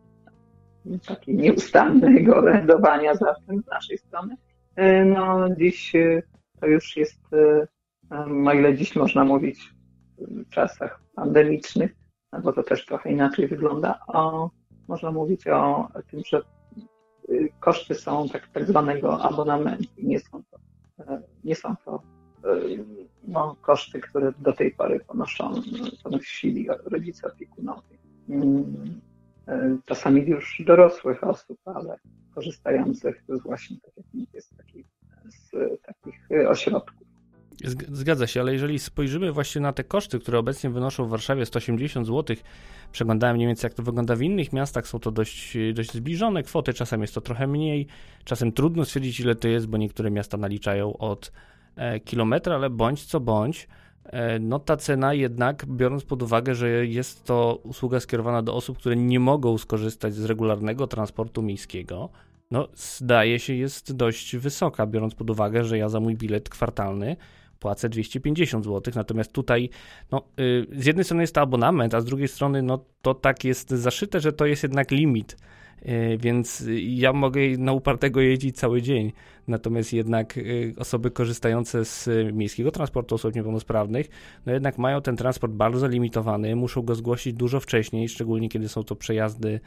takiej 1.07 1.35
nieustannego 1.35 2.37
orędowania 2.43 3.13
tym 3.47 3.63
z 3.63 3.67
naszej 3.67 3.99
strony. 3.99 4.37
No 5.07 5.49
dziś 5.57 5.93
to 6.61 6.67
już 6.67 6.97
jest, 6.97 7.21
o 8.47 8.53
ile 8.53 8.75
dziś 8.75 8.97
można 8.97 9.25
mówić 9.25 9.75
czasach 10.51 11.01
pandemicznych, 11.15 11.95
bo 12.43 12.53
to 12.53 12.63
też 12.63 12.87
trochę 12.87 13.13
inaczej 13.13 13.49
wygląda, 13.49 14.01
o, 14.07 14.51
można 14.89 15.11
mówić 15.11 15.47
o 15.47 15.89
tym, 16.11 16.21
że 16.27 16.43
y, 17.29 17.53
koszty 17.61 17.95
są 17.95 18.29
tak, 18.29 18.49
tak 18.49 18.65
zwanego 18.65 19.23
abonamentu. 19.23 19.85
Nie 19.99 20.21
są 20.21 20.43
to, 20.51 20.59
e, 21.05 21.23
nie 21.45 21.55
są 21.55 21.75
to 21.85 22.03
y, 22.45 22.85
no, 23.25 23.57
koszty, 23.61 24.01
które 24.01 24.33
do 24.39 24.53
tej 24.53 24.71
pory 24.71 25.01
ponoszą, 25.01 25.55
ponosili 26.03 26.69
rodzice 26.85 27.29
opiekunowie. 27.29 27.99
Mm, 28.29 29.01
e, 29.49 29.79
czasami 29.85 30.27
już 30.27 30.63
dorosłych 30.67 31.25
osób, 31.25 31.59
ale 31.65 31.97
korzystających 32.35 33.25
właśnie, 33.45 33.77
tak 33.81 33.97
jak 33.97 34.07
mówię, 34.15 34.41
z 34.41 34.57
takich, 34.57 34.87
z 35.29 35.51
takich 35.83 36.29
ośrodków. 36.49 37.00
Zgadza 37.93 38.27
się, 38.27 38.41
ale 38.41 38.53
jeżeli 38.53 38.79
spojrzymy 38.79 39.33
właśnie 39.33 39.61
na 39.61 39.73
te 39.73 39.85
koszty, 39.85 40.19
które 40.19 40.39
obecnie 40.39 40.71
wynoszą 40.71 41.05
w 41.05 41.09
Warszawie 41.09 41.47
180 41.47 42.07
zł, 42.07 42.37
przeglądałem 42.93 43.37
mniej 43.37 43.47
więcej 43.47 43.69
jak 43.69 43.75
to 43.75 43.83
wygląda 43.83 44.17
w 44.17 44.23
innych 44.23 44.53
miastach, 44.53 44.87
są 44.89 44.99
to 44.99 45.11
dość, 45.11 45.57
dość 45.75 45.93
zbliżone 45.93 46.43
kwoty, 46.43 46.75
czasem 46.75 47.01
jest 47.01 47.15
to 47.15 47.21
trochę 47.21 47.47
mniej, 47.47 47.87
czasem 48.25 48.53
trudno 48.53 48.85
stwierdzić 48.85 49.21
ile 49.21 49.35
to 49.35 49.49
jest, 49.49 49.67
bo 49.67 49.77
niektóre 49.77 50.11
miasta 50.11 50.37
naliczają 50.37 50.97
od 50.97 51.33
e, 51.77 52.01
kilometra, 52.01 52.55
ale 52.55 52.71
bądź 52.71 53.05
co 53.05 53.21
bądź, 53.21 53.69
e, 54.05 54.39
no 54.39 54.59
ta 54.59 54.77
cena 54.77 55.15
jednak, 55.15 55.67
biorąc 55.67 56.05
pod 56.05 56.23
uwagę, 56.23 56.55
że 56.55 56.87
jest 56.87 57.25
to 57.25 57.61
usługa 57.63 58.01
skierowana 58.01 58.43
do 58.43 58.55
osób, 58.55 58.79
które 58.79 58.97
nie 58.97 59.21
mogą 59.21 59.59
skorzystać 59.59 60.15
z 60.15 60.25
regularnego 60.25 60.87
transportu 60.87 61.43
miejskiego, 61.43 62.11
no 62.51 62.69
zdaje 62.75 63.39
się 63.39 63.55
jest 63.55 63.97
dość 63.97 64.37
wysoka, 64.37 64.87
biorąc 64.87 65.15
pod 65.15 65.31
uwagę, 65.31 65.65
że 65.65 65.79
ja 65.79 65.89
za 65.89 66.01
mój 66.01 66.17
bilet 66.17 66.49
kwartalny 66.49 67.17
płacę 67.61 67.89
250 67.89 68.65
zł, 68.65 68.93
natomiast 68.97 69.33
tutaj 69.33 69.71
no, 70.13 70.23
y, 70.41 70.67
z 70.73 70.87
jednej 70.87 71.05
strony 71.05 71.23
jest 71.23 71.35
to 71.35 71.41
abonament, 71.41 71.95
a 71.95 72.01
z 72.01 72.05
drugiej 72.05 72.29
strony 72.29 72.63
no, 72.63 72.85
to 73.03 73.15
tak 73.15 73.45
jest 73.45 73.71
zaszyte, 73.71 74.21
że 74.21 74.33
to 74.33 74.47
jest 74.47 74.63
jednak 74.63 74.91
limit, 74.91 75.37
y, 75.83 76.19
więc 76.21 76.65
ja 76.79 77.13
mogę 77.13 77.41
na 77.59 77.73
upartego 77.73 78.21
jeździć 78.21 78.57
cały 78.57 78.83
dzień, 78.83 79.13
natomiast 79.49 79.93
jednak 79.93 80.37
y, 80.39 80.75
osoby 80.79 81.11
korzystające 81.11 81.85
z 81.85 82.09
miejskiego 82.33 82.71
transportu 82.71 83.15
osób 83.15 83.35
niepełnosprawnych, 83.35 84.07
no 84.47 84.53
jednak 84.53 84.79
mają 84.79 85.03
ten 85.03 85.17
transport 85.17 85.53
bardzo 85.53 85.89
limitowany, 85.89 86.57
muszą 86.57 86.83
go 86.83 86.95
zgłosić 86.95 87.35
dużo 87.35 87.61
wcześniej, 87.61 88.09
szczególnie 88.09 88.49
kiedy 88.49 88.69
są 88.69 88.85
to 88.85 88.97
przejazdy 88.97 89.61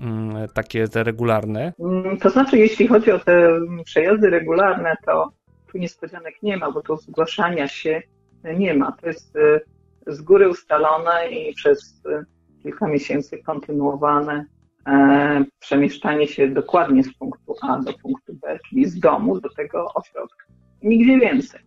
mm, 0.00 0.48
takie 0.54 0.88
te 0.88 1.04
regularne? 1.04 1.72
Mm, 1.80 2.16
to 2.16 2.30
znaczy, 2.30 2.58
jeśli 2.58 2.86
chodzi 2.88 3.10
o 3.10 3.18
te 3.18 3.60
przejazdy 3.84 4.30
regularne, 4.30 4.96
to 5.06 5.37
tu 5.72 5.78
niespodzianek 5.78 6.42
nie 6.42 6.56
ma, 6.56 6.70
bo 6.70 6.80
tu 6.80 6.96
zgłaszania 6.96 7.68
się 7.68 8.02
nie 8.44 8.74
ma. 8.74 8.92
To 8.92 9.06
jest 9.06 9.36
e, 9.36 9.60
z 10.06 10.22
góry 10.22 10.48
ustalone 10.48 11.30
i 11.30 11.54
przez 11.54 12.02
e, 12.06 12.24
kilka 12.62 12.88
miesięcy 12.88 13.38
kontynuowane 13.38 14.44
e, 14.86 15.44
przemieszczanie 15.58 16.26
się 16.26 16.48
dokładnie 16.48 17.04
z 17.04 17.14
punktu 17.14 17.54
A 17.62 17.78
do 17.78 17.92
punktu 17.92 18.34
B, 18.34 18.58
czyli 18.68 18.86
z 18.86 19.00
domu 19.00 19.40
do 19.40 19.48
tego 19.48 19.94
ośrodka. 19.94 20.44
Nigdzie 20.82 21.18
więcej. 21.18 21.60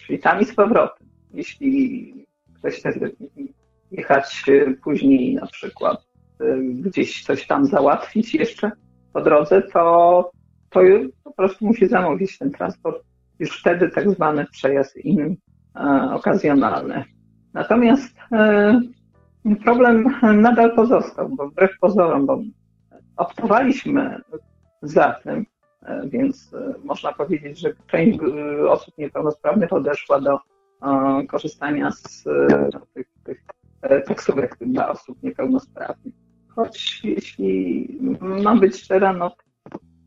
Czyli 0.00 0.18
tam 0.18 0.40
i 0.40 0.44
z 0.44 0.54
powrotem. 0.54 1.08
Jeśli 1.34 2.26
ktoś 2.58 2.74
chce 2.74 2.92
jechać 3.90 4.44
później 4.84 5.34
na 5.34 5.46
przykład 5.46 6.06
gdzieś 6.62 7.24
coś 7.24 7.46
tam 7.46 7.66
załatwić 7.66 8.34
jeszcze 8.34 8.70
po 9.12 9.20
drodze, 9.20 9.62
to 9.62 10.30
to 10.72 10.80
po 11.24 11.32
prostu 11.32 11.66
musi 11.66 11.88
zamówić 11.88 12.38
ten 12.38 12.50
transport. 12.50 13.02
Już 13.38 13.60
wtedy 13.60 13.88
tak 13.88 14.10
zwany 14.10 14.46
przejazd 14.46 14.96
in 14.96 15.36
e, 15.76 16.10
okazjonalny. 16.14 17.04
Natomiast 17.54 18.16
e, 18.32 18.80
problem 19.64 20.14
nadal 20.42 20.74
pozostał, 20.74 21.28
bo 21.28 21.48
wbrew 21.48 21.78
pozorom, 21.80 22.26
bo 22.26 22.42
optowaliśmy 23.16 24.20
za 24.82 25.12
tym, 25.12 25.46
e, 25.82 26.08
więc 26.08 26.54
można 26.84 27.12
powiedzieć, 27.12 27.58
że 27.58 27.72
część 27.86 28.18
osób 28.68 28.98
niepełnosprawnych 28.98 29.72
odeszła 29.72 30.20
do 30.20 30.38
korzystania 31.28 31.90
z 31.90 32.24
tych, 32.94 33.06
tych 33.24 33.44
taksówek 34.06 34.56
dla 34.60 34.88
osób 34.88 35.22
niepełnosprawnych. 35.22 36.14
Choć 36.48 37.00
jeśli 37.04 37.88
mam 38.20 38.60
być 38.60 38.76
szczera, 38.76 39.12
no 39.12 39.36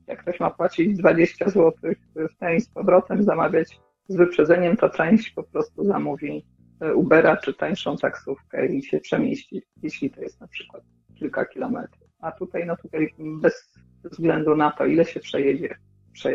jak 0.08 0.22
ktoś 0.22 0.40
ma 0.40 0.50
płacić 0.50 0.98
20 0.98 1.50
zł 1.50 1.72
w 2.16 2.38
ten 2.40 2.60
z 2.60 2.70
powrotem, 2.70 3.24
zamawiać 3.24 3.80
z 4.08 4.16
wyprzedzeniem, 4.16 4.78
to 4.78 4.90
część 4.90 5.30
po 5.30 5.44
prostu 5.44 5.86
zamówi 5.86 6.46
e, 6.82 6.96
Ubera 6.96 7.38
czy 7.38 7.54
tańszą 7.54 7.98
taksówkę 7.98 8.68
i 8.68 8.84
się 8.84 9.00
przemieści, 9.00 9.64
jeśli 9.84 10.12
to 10.12 10.22
jest 10.22 10.42
na 10.42 10.48
przykład 10.48 10.84
kilka 11.16 11.46
kilometrów. 11.46 12.10
A 12.20 12.32
tutaj, 12.32 12.66
no 12.66 12.76
tutaj 12.78 13.14
bez 13.20 13.74
względu 14.04 14.56
na 14.56 14.72
to, 14.72 14.86
ile 14.86 15.06
się 15.06 15.20
przejedzie, 15.20 15.76
prze... 16.14 16.32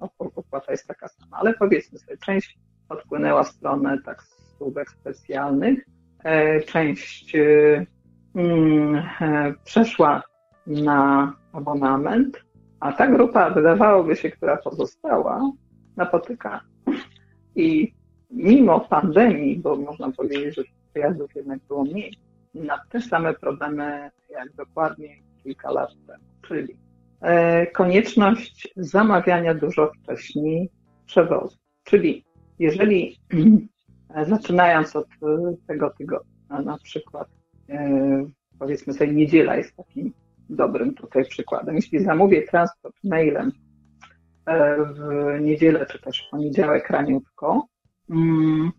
no, 0.00 0.10
opłata 0.18 0.72
jest 0.72 0.86
taka 0.86 1.08
sama. 1.08 1.36
Ale 1.36 1.54
powiedzmy 1.54 1.98
sobie, 1.98 2.16
część 2.16 2.58
odpłynęła 2.88 3.44
w 3.44 3.48
stronę 3.48 3.98
taksówek 4.04 4.90
specjalnych, 4.90 5.86
e, 6.24 6.60
część 6.60 7.34
e, 7.36 7.86
mm, 8.34 9.02
przeszła 9.64 10.22
na 10.66 11.32
abonament, 11.52 12.44
a 12.84 12.92
ta 12.92 13.06
grupa, 13.06 13.50
wydawałoby 13.50 14.16
się, 14.16 14.30
która 14.30 14.56
pozostała, 14.56 15.50
napotyka 15.96 16.60
i 17.56 17.92
mimo 18.30 18.80
pandemii, 18.80 19.58
bo 19.58 19.76
można 19.76 20.12
powiedzieć, 20.12 20.54
że 20.54 20.62
przejazdów 20.90 21.34
jednak 21.34 21.58
było 21.68 21.84
mniej, 21.84 22.16
na 22.54 22.78
te 22.90 23.00
same 23.00 23.34
problemy 23.34 24.10
jak 24.30 24.52
dokładnie 24.52 25.08
kilka 25.42 25.70
lat 25.70 25.90
temu, 26.06 26.24
czyli 26.48 26.76
e, 27.20 27.66
konieczność 27.66 28.68
zamawiania 28.76 29.54
dużo 29.54 29.92
wcześniej 30.02 30.70
przewozu. 31.06 31.56
Czyli 31.84 32.24
jeżeli 32.58 33.16
e, 34.14 34.24
zaczynając 34.34 34.96
od 34.96 35.06
e, 35.06 35.54
tego 35.66 35.90
tygodnia, 35.90 36.62
na 36.64 36.78
przykład 36.78 37.28
powiedzmy 38.58 38.92
sobie 38.92 39.12
niedziela 39.12 39.56
jest 39.56 39.76
takim 39.76 40.12
dobrym 40.50 40.94
tutaj 40.94 41.24
przykładem. 41.24 41.76
Jeśli 41.76 42.04
zamówię 42.04 42.42
transport 42.42 42.96
mailem 43.04 43.52
e, 44.46 44.76
w 44.84 45.40
niedzielę 45.40 45.86
czy 45.86 45.98
też 45.98 46.26
w 46.26 46.30
poniedziałek 46.30 46.90
raniutko, 46.90 47.66
mm, 48.10 48.70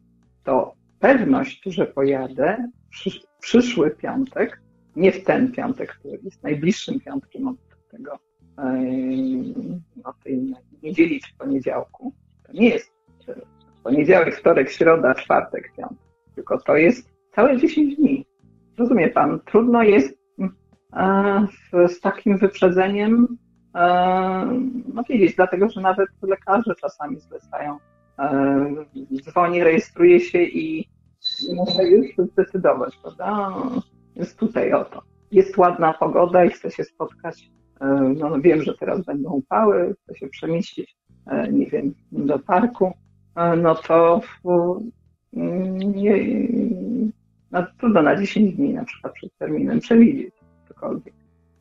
to 0.43 0.75
pewność, 0.99 1.61
że 1.65 1.85
pojadę 1.85 2.71
przyszły 3.39 3.91
piątek, 3.91 4.61
nie 4.95 5.11
w 5.11 5.23
ten 5.23 5.51
piątek, 5.51 5.95
który 5.95 6.19
jest 6.23 6.43
najbliższym 6.43 6.99
piątkiem 6.99 7.47
od 7.47 7.57
tego, 7.91 8.19
od 10.03 10.19
tej 10.19 10.53
niedzieli 10.83 11.19
czy 11.19 11.37
poniedziałku, 11.37 12.13
to 12.47 12.53
nie 12.53 12.69
jest 12.69 12.91
poniedziałek, 13.83 14.35
wtorek, 14.35 14.69
środa, 14.69 15.15
czwartek, 15.15 15.71
piątek, 15.77 16.07
tylko 16.35 16.57
to 16.61 16.75
jest 16.75 17.09
całe 17.35 17.57
10 17.57 17.95
dni. 17.95 18.25
Rozumie 18.77 19.09
Pan, 19.09 19.39
trudno 19.45 19.83
jest 19.83 20.24
z 21.87 21.99
takim 21.99 22.37
wyprzedzeniem 22.37 23.37
e, 23.75 24.59
no 24.93 25.03
wiedzieć, 25.09 25.35
dlatego 25.35 25.69
że 25.69 25.81
nawet 25.81 26.09
lekarze 26.21 26.75
czasami 26.81 27.19
zlecają, 27.19 27.77
e, 28.19 28.85
dzwoni, 29.13 29.63
rejestruje 29.63 30.19
się 30.19 30.43
i 30.43 30.89
muszę 31.55 31.83
już 31.83 32.07
zdecydować, 32.17 32.97
prawda? 33.01 33.53
Jest 34.15 34.39
tutaj 34.39 34.73
o 34.73 34.85
to. 34.85 35.01
Jest 35.31 35.57
ładna 35.57 35.93
pogoda 35.93 36.45
i 36.45 36.49
chcę 36.49 36.71
się 36.71 36.83
spotkać. 36.83 37.51
E, 37.81 37.85
no, 38.17 38.39
wiem, 38.41 38.61
że 38.61 38.73
teraz 38.73 39.05
będą 39.05 39.31
upały, 39.31 39.95
chcę 40.03 40.15
się 40.15 40.27
przemieścić, 40.27 40.97
nie 41.51 41.65
wiem, 41.65 41.93
do 42.11 42.39
parku. 42.39 42.93
No 43.57 43.75
to 43.75 44.21
nie, 45.33 46.47
no, 47.51 47.65
trudno 47.79 48.01
na 48.01 48.15
10 48.15 48.55
dni 48.55 48.73
na 48.73 48.85
przykład 48.85 49.13
przed 49.13 49.37
terminem 49.37 49.79
przewidzieć 49.79 50.34
cokolwiek. 50.75 51.13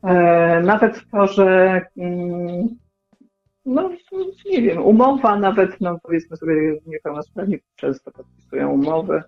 E, 0.03 0.61
nawet 0.61 1.01
to, 1.11 1.27
że 1.27 1.81
mm, 1.97 2.67
no 3.65 3.89
nie 4.45 4.61
wiem, 4.61 4.83
umowa 4.83 5.39
nawet, 5.39 5.81
no 5.81 5.99
powiedzmy 6.03 6.37
sobie 6.37 6.79
niepełnosprawni 6.85 7.57
często 7.75 8.11
podpisują 8.11 8.71
umowy 8.71 9.23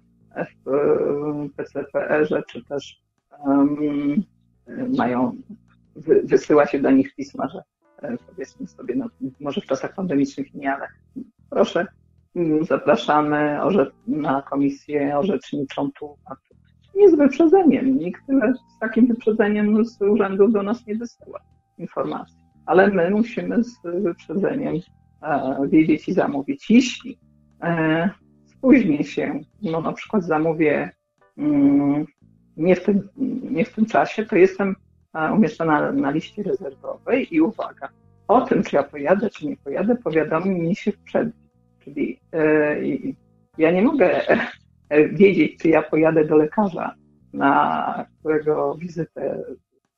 w 0.65 1.49
PCPR-ze, 1.55 2.43
czy 2.43 2.63
też 2.63 3.01
um, 3.45 4.23
mają, 4.97 5.35
wy, 5.95 6.21
wysyła 6.23 6.65
się 6.65 6.79
do 6.79 6.91
nich 6.91 7.15
pisma, 7.15 7.47
że 7.47 7.61
e, 8.01 8.17
powiedzmy 8.27 8.67
sobie, 8.67 8.95
no 8.95 9.05
może 9.39 9.61
w 9.61 9.65
czasach 9.65 9.95
pandemicznych 9.95 10.53
nie, 10.53 10.73
ale 10.73 10.87
proszę, 11.49 11.87
zapraszamy 12.61 13.59
na 14.07 14.41
komisję 14.41 15.17
orzeczniczą 15.17 15.91
tu, 15.99 16.17
a. 16.25 16.46
Nie 16.97 17.09
z 17.09 17.15
wyprzedzeniem. 17.15 17.97
Nikt 17.97 18.21
z 18.75 18.79
takim 18.79 19.07
wyprzedzeniem 19.07 19.85
z 19.85 20.01
urzędu 20.01 20.47
do 20.47 20.63
nas 20.63 20.87
nie 20.87 20.95
wysyła 20.95 21.39
informacji. 21.77 22.37
Ale 22.65 22.87
my 22.87 23.09
musimy 23.09 23.63
z 23.63 23.81
wyprzedzeniem 23.83 24.75
e, 25.21 25.57
wiedzieć 25.67 26.09
i 26.09 26.13
zamówić. 26.13 26.69
Jeśli 26.69 27.17
e, 27.61 28.09
spóźnię 28.45 29.03
się, 29.03 29.39
no 29.61 29.81
na 29.81 29.93
przykład 29.93 30.23
zamówię 30.23 30.91
mm, 31.37 32.05
nie, 32.57 32.75
w 32.75 32.83
tym, 32.83 33.09
nie 33.51 33.65
w 33.65 33.73
tym 33.73 33.85
czasie, 33.85 34.25
to 34.25 34.35
jestem 34.35 34.75
e, 35.13 35.33
umieszczona 35.33 35.91
na 35.91 36.11
liście 36.11 36.43
rezerwowej 36.43 37.35
i 37.35 37.41
uwaga, 37.41 37.89
o 38.27 38.41
tym, 38.41 38.63
czy 38.63 38.75
ja 38.75 38.83
pojadę, 38.83 39.29
czy 39.29 39.47
nie 39.47 39.57
pojadę, 39.57 39.95
powiadomi 39.95 40.59
mi 40.59 40.75
się 40.75 40.91
w 40.91 40.97
przeddzień. 40.97 41.47
Czyli 41.79 42.19
ja 43.57 43.71
nie 43.71 43.81
mogę 43.81 44.21
wiedzieć, 44.89 45.61
czy 45.61 45.69
ja 45.69 45.81
pojadę 45.81 46.25
do 46.25 46.37
lekarza, 46.37 46.95
na 47.33 48.05
którego 48.19 48.75
wizytę 48.75 49.43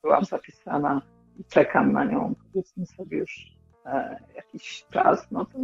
byłam 0.01 0.25
zapisana 0.25 1.01
i 1.39 1.45
czekam 1.45 1.91
na 1.91 2.05
nią, 2.05 2.35
powiedzmy 2.43 2.85
sobie 2.85 3.17
już 3.17 3.57
e, 3.85 4.19
jakiś 4.35 4.85
czas, 4.91 5.31
no 5.31 5.45
to 5.45 5.59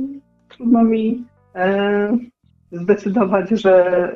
trudno 0.50 0.84
mi 0.84 1.26
e, 1.56 2.18
zdecydować, 2.72 3.50
że 3.50 4.12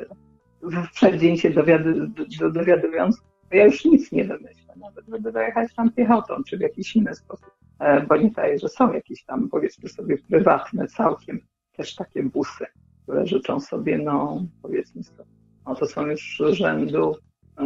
w 0.62 0.90
przeddzień 0.92 1.36
się 1.36 1.50
dowiady, 1.50 2.08
do, 2.40 2.50
dowiadując, 2.50 3.22
ja 3.50 3.64
już 3.64 3.84
nic 3.84 4.12
nie 4.12 4.24
wymyślę, 4.24 4.74
nawet 4.76 5.10
będę 5.10 5.32
dojechać 5.32 5.74
tam 5.74 5.92
piechotą, 5.92 6.34
czy 6.48 6.58
w 6.58 6.60
jakiś 6.60 6.96
inny 6.96 7.14
sposób, 7.14 7.50
e, 7.78 8.00
bo 8.00 8.16
nie 8.16 8.30
daje, 8.30 8.58
że 8.58 8.68
są 8.68 8.92
jakieś 8.92 9.24
tam, 9.24 9.48
powiedzmy 9.48 9.88
sobie, 9.88 10.18
prywatne 10.18 10.86
całkiem 10.86 11.40
też 11.76 11.94
takie 11.94 12.22
busy, 12.22 12.66
które 13.02 13.26
życzą 13.26 13.60
sobie, 13.60 13.98
no 13.98 14.44
powiedzmy 14.62 15.02
sobie, 15.02 15.24
no 15.66 15.74
to 15.74 15.86
są 15.86 16.06
już 16.06 16.42
rzędu 16.50 17.16
e, 17.58 17.64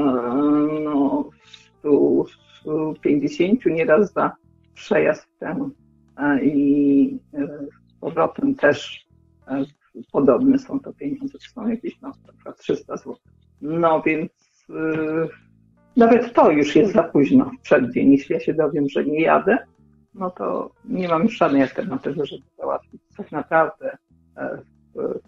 no, 0.84 1.30
150 2.60 3.66
nieraz 3.66 4.12
za 4.12 4.32
przejazd 4.74 5.28
ten 5.38 5.70
i 6.42 7.18
e, 7.34 7.46
z 7.88 7.94
powrotem 8.00 8.54
też 8.54 9.06
e, 9.48 9.64
podobne 10.12 10.58
są 10.58 10.80
to 10.80 10.92
pieniądze, 10.92 11.38
to 11.38 11.60
są 11.60 11.68
jakieś 11.68 12.00
no, 12.00 12.08
na 12.26 12.32
przykład 12.32 12.58
300 12.58 12.96
zł. 12.96 13.16
No 13.60 14.02
więc 14.02 14.32
nawet 15.96 16.32
to 16.34 16.50
już 16.50 16.76
jest 16.76 16.92
za 16.92 17.02
późno 17.02 17.44
w 17.44 17.60
przeddzień. 17.62 18.12
Jeśli 18.12 18.32
ja 18.32 18.40
się 18.40 18.54
dowiem, 18.54 18.88
że 18.88 19.04
nie 19.04 19.20
jadę, 19.20 19.58
no 20.14 20.30
to 20.30 20.70
nie 20.84 21.08
mam 21.08 21.22
już 21.22 21.36
żadnej 21.36 21.62
alternatywy, 21.62 22.26
żeby 22.26 22.42
załatwić 22.58 23.02
coś 23.16 23.30
naprawdę 23.30 23.96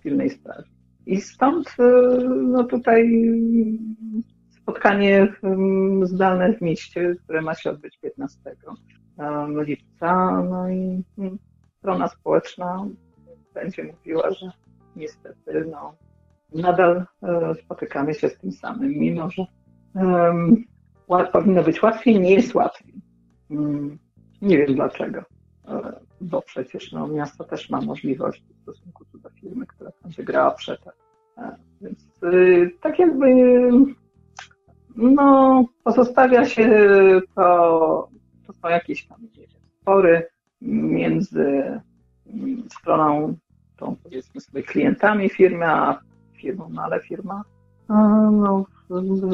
pilnej 0.03 0.31
sprawie. 0.31 0.69
I 1.07 1.21
stąd 1.21 1.77
e, 1.79 2.19
no 2.29 2.65
tutaj 2.65 3.23
spotkanie 4.51 5.33
zdalne 6.03 6.53
w 6.53 6.61
mieście, 6.61 7.15
które 7.25 7.43
ma 7.43 7.55
się 7.55 7.71
odbyć 7.71 7.99
15 7.99 8.41
lipca. 9.67 10.43
No 10.43 10.71
i 10.71 11.05
strona 11.79 12.09
społeczna 12.09 12.87
będzie 13.55 13.85
mówiła, 13.85 14.31
że 14.31 14.51
niestety 14.97 15.65
no, 15.71 15.95
nadal 16.55 17.05
e, 17.23 17.55
spotykamy 17.55 18.15
się 18.15 18.29
z 18.29 18.39
tym 18.39 18.53
samym, 18.53 18.91
mimo 18.91 19.31
że 19.31 19.45
um, 19.95 20.65
powinno 21.33 21.63
być 21.63 21.83
łatwiej, 21.83 22.21
nie 22.21 22.35
jest 22.35 22.55
łatwiej. 22.55 22.95
Nie 24.43 24.59
wiem 24.59 24.75
dlaczego, 24.75 25.23
e, 25.69 26.01
bo 26.21 26.43
przecież 26.43 26.93
no, 26.93 27.09
miasto 27.09 27.45
też 27.45 27.71
ma 27.71 27.81
możliwości 27.81 28.55
w 28.55 28.63
stosunku 28.63 29.05
do 29.15 29.31
firmy, 29.31 29.67
która 29.67 29.91
tam 29.91 30.11
wygrała 30.11 30.51
przetarg. 30.51 30.97
E, 31.39 31.57
więc 31.81 32.23
y, 32.23 32.71
tak 32.81 32.99
jakby 32.99 33.27
no, 34.97 35.65
pozostawia 35.85 36.45
się 36.45 36.71
to, 37.35 38.09
to 38.47 38.53
są 38.53 38.69
jakieś 38.69 39.07
tam 39.07 39.19
spory 39.81 40.29
między 40.61 41.81
mm, 42.27 42.69
stroną, 42.81 43.37
tą 43.77 43.97
powiedzmy 44.03 44.41
sobie 44.41 44.63
klientami 44.63 45.29
firmy, 45.29 45.67
a 45.67 46.01
firmą, 46.35 46.69
no 46.71 46.83
ale 46.83 47.01
firma 47.01 47.45
no, 47.89 48.65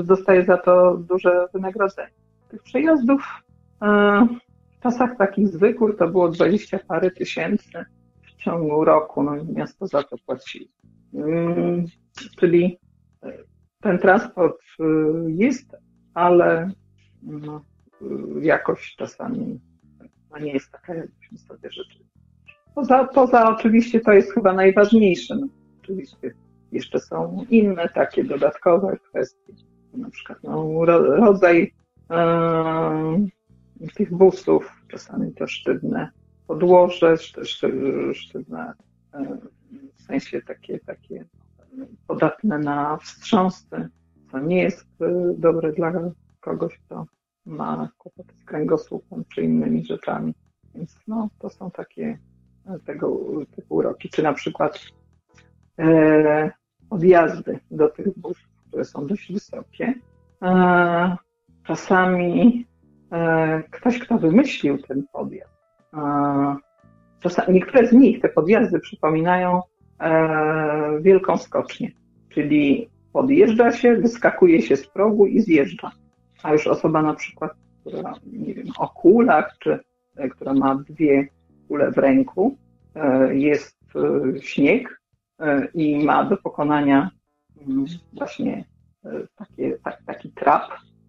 dostaje 0.04 0.44
za 0.44 0.56
to 0.56 0.96
duże 0.96 1.46
wynagrodzenie. 1.52 2.10
Tych 2.48 2.62
przejazdów 2.62 3.22
e, 3.82 4.26
w 4.82 4.84
czasach 4.84 5.16
takich 5.16 5.48
zwykłych 5.48 5.96
to 5.96 6.08
było 6.08 6.28
dwadzieścia 6.28 6.78
parę 6.88 7.10
tysięcy 7.10 7.84
w 8.22 8.34
ciągu 8.36 8.84
roku, 8.84 9.22
no 9.22 9.36
i 9.36 9.52
miasto 9.52 9.86
za 9.86 10.02
to 10.02 10.16
płaciło. 10.26 10.68
Mm, 11.14 11.84
czyli 12.38 12.78
e, 13.22 13.32
ten 13.80 13.98
transport 13.98 14.56
e, 14.80 14.84
jest, 15.28 15.76
ale 16.14 16.70
no, 17.22 17.64
e, 18.02 18.04
jakość 18.40 18.96
czasami 18.96 19.60
no, 20.30 20.38
nie 20.38 20.52
jest 20.52 20.70
taka, 20.72 20.94
jakbyśmy 20.94 21.38
sobie 21.38 21.70
życzyli. 21.70 22.06
Poza, 22.74 23.04
poza 23.04 23.50
oczywiście 23.50 24.00
to 24.00 24.12
jest 24.12 24.32
chyba 24.32 24.52
najważniejsze. 24.52 25.36
No, 25.36 25.46
oczywiście 25.82 26.34
jeszcze 26.72 27.00
są 27.00 27.44
inne 27.50 27.88
takie 27.88 28.24
dodatkowe 28.24 28.96
kwestie. 29.08 29.52
Na 29.94 30.10
przykład 30.10 30.38
no, 30.42 30.84
rodzaj 31.16 31.74
e, 32.10 33.26
tych 33.88 34.14
busów, 34.14 34.72
czasami 34.88 35.34
to 35.34 35.46
sztywne 35.46 36.10
podłoże, 36.46 37.16
sztywne 38.12 38.72
e, 39.14 39.38
w 39.94 40.02
sensie 40.02 40.42
takie, 40.42 40.78
takie 40.78 41.24
podatne 42.06 42.58
na 42.58 42.96
wstrząsy, 42.96 43.88
co 44.30 44.38
nie 44.38 44.62
jest 44.62 44.86
y, 45.02 45.34
dobre 45.38 45.72
dla 45.72 45.92
kogoś, 46.40 46.78
kto 46.78 47.06
ma 47.46 47.88
kłopoty 47.98 48.34
z 48.42 48.44
kręgosłupem 48.44 49.24
czy 49.34 49.42
innymi 49.42 49.84
rzeczami. 49.84 50.34
Więc 50.74 50.98
no, 51.08 51.28
to 51.38 51.50
są 51.50 51.70
takie 51.70 52.18
e, 52.66 52.78
tego 52.78 53.18
typu 53.56 53.74
uroki. 53.74 54.08
Czy 54.08 54.22
na 54.22 54.32
przykład 54.32 54.80
e, 55.78 56.50
odjazdy 56.90 57.58
do 57.70 57.88
tych 57.88 58.18
busów, 58.18 58.48
które 58.68 58.84
są 58.84 59.06
dość 59.06 59.32
wysokie. 59.32 59.94
E, 60.42 61.16
czasami 61.66 62.66
e, 62.68 62.71
ktoś, 63.70 63.98
kto 63.98 64.18
wymyślił 64.18 64.78
ten 64.78 65.04
podjazd, 65.12 65.52
e, 65.94 66.56
niektóre 67.48 67.86
z 67.86 67.92
nich, 67.92 68.20
te 68.20 68.28
podjazdy 68.28 68.80
przypominają 68.80 69.60
e, 70.00 71.00
wielką 71.00 71.38
skocznię, 71.38 71.90
czyli 72.28 72.88
podjeżdża 73.12 73.72
się, 73.72 73.96
wyskakuje 73.96 74.62
się 74.62 74.76
z 74.76 74.86
progu 74.86 75.26
i 75.26 75.40
zjeżdża. 75.40 75.90
A 76.42 76.52
już 76.52 76.66
osoba 76.66 77.02
na 77.02 77.14
przykład, 77.14 77.52
która, 77.80 78.14
nie 78.32 78.54
wiem, 78.54 78.66
o 78.78 78.88
kulach, 78.88 79.56
czy 79.58 79.78
e, 80.16 80.28
która 80.28 80.54
ma 80.54 80.74
dwie 80.74 81.28
kule 81.68 81.90
w 81.90 81.98
ręku, 81.98 82.56
e, 82.94 83.34
jest 83.34 83.78
e, 83.96 84.42
śnieg 84.42 85.00
e, 85.40 85.66
i 85.74 86.04
ma 86.04 86.24
do 86.24 86.36
pokonania 86.36 87.10
mm, 87.66 87.84
właśnie 88.12 88.64
e, 89.04 89.10
takie, 89.36 89.78
tak, 89.84 90.02
taki 90.06 90.30
trap 90.30 90.62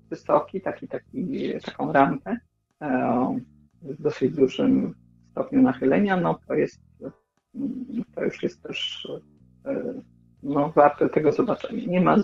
wysoki, 0.10 0.62
taki, 0.62 0.88
taki, 0.88 1.54
taką 1.66 1.92
rampę 1.94 2.38
e, 2.82 3.40
z 3.82 4.02
dosyć 4.02 4.36
dużym 4.36 4.96
stopniu 5.32 5.62
nachylenia, 5.62 6.18
no 6.18 6.40
to 6.48 6.54
jest 6.54 6.82
to 8.16 8.24
już 8.24 8.44
jest 8.44 8.64
też 8.64 9.08
e, 9.66 10.02
no, 10.44 10.70
warte 10.70 11.10
tego 11.10 11.32
zobaczenia. 11.32 11.86
Nie 11.88 12.02
ma, 12.02 12.18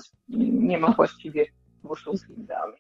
nie 0.54 0.78
ma 0.78 0.94
właściwie 0.94 1.46
busów 1.84 2.20
z 2.20 2.28
windami. 2.28 2.78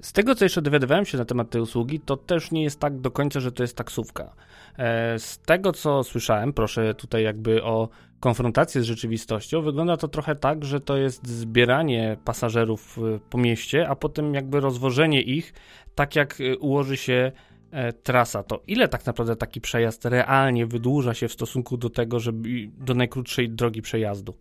Z 0.00 0.12
tego, 0.12 0.34
co 0.34 0.44
jeszcze 0.44 0.62
dowiadywałem 0.62 1.04
się 1.04 1.18
na 1.18 1.24
temat 1.24 1.50
tej 1.50 1.60
usługi, 1.60 2.00
to 2.00 2.16
też 2.16 2.50
nie 2.50 2.62
jest 2.62 2.80
tak 2.80 2.98
do 3.00 3.10
końca, 3.10 3.40
że 3.40 3.52
to 3.52 3.62
jest 3.62 3.76
taksówka. 3.76 4.32
E, 4.78 5.18
z 5.18 5.38
tego, 5.38 5.72
co 5.72 6.04
słyszałem, 6.04 6.52
proszę 6.52 6.94
tutaj 6.94 7.22
jakby 7.22 7.62
o 7.62 7.88
konfrontację 8.20 8.80
z 8.80 8.84
rzeczywistością, 8.84 9.62
wygląda 9.62 9.96
to 9.96 10.08
trochę 10.08 10.34
tak, 10.34 10.64
że 10.64 10.80
to 10.80 10.96
jest 10.96 11.26
zbieranie 11.26 12.16
pasażerów 12.24 12.98
e, 12.98 13.18
po 13.30 13.38
mieście, 13.38 13.88
a 13.88 13.96
potem 13.96 14.34
jakby 14.34 14.60
rozwożenie 14.60 15.22
ich 15.22 15.52
tak, 15.94 16.16
jak 16.16 16.38
ułoży 16.60 16.96
się 16.96 17.32
E, 17.70 17.92
trasa, 17.92 18.42
to 18.42 18.60
ile 18.66 18.88
tak 18.88 19.06
naprawdę 19.06 19.36
taki 19.36 19.60
przejazd 19.60 20.04
realnie 20.04 20.66
wydłuża 20.66 21.14
się 21.14 21.28
w 21.28 21.32
stosunku 21.32 21.76
do 21.76 21.90
tego, 21.90 22.20
żeby 22.20 22.48
do 22.78 22.94
najkrótszej 22.94 23.50
drogi 23.50 23.82
przejazdu? 23.82 24.34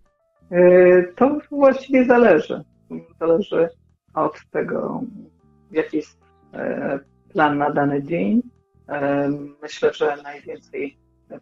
E, 0.51 1.03
to 1.15 1.37
właściwie 1.51 2.05
zależy. 2.05 2.63
zależy 3.19 3.69
od 4.13 4.33
tego, 4.51 5.01
jaki 5.71 5.97
jest 5.97 6.19
plan 7.33 7.57
na 7.57 7.71
dany 7.71 8.03
dzień. 8.03 8.41
Myślę, 9.61 9.93
że 9.93 10.17
najwięcej 10.23 10.97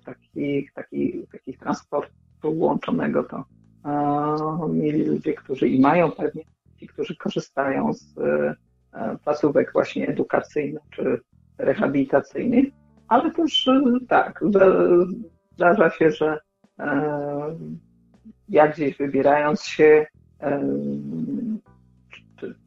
takich, 0.06 0.74
takich, 0.74 1.30
takich 1.32 1.60
transportów 1.60 2.14
łączonego 2.44 3.24
to 3.24 3.46
mieli 4.70 5.06
ludzie, 5.06 5.34
którzy 5.34 5.68
i 5.68 5.80
mają 5.82 6.12
pewnie 6.12 6.44
ci, 6.78 6.88
którzy 6.88 7.16
korzystają 7.16 7.94
z 7.94 8.16
placówek 9.24 9.74
właśnie 9.74 10.08
edukacyjnych 10.08 10.84
czy 10.92 11.20
rehabilitacyjnych, 11.58 12.66
ale 13.08 13.32
też 13.32 13.70
tak, 14.08 14.44
zdarza 15.56 15.90
się, 15.90 16.12
że 16.12 16.40
ja 18.50 18.68
gdzieś 18.68 18.98
wybierając 18.98 19.64
się, 19.64 20.06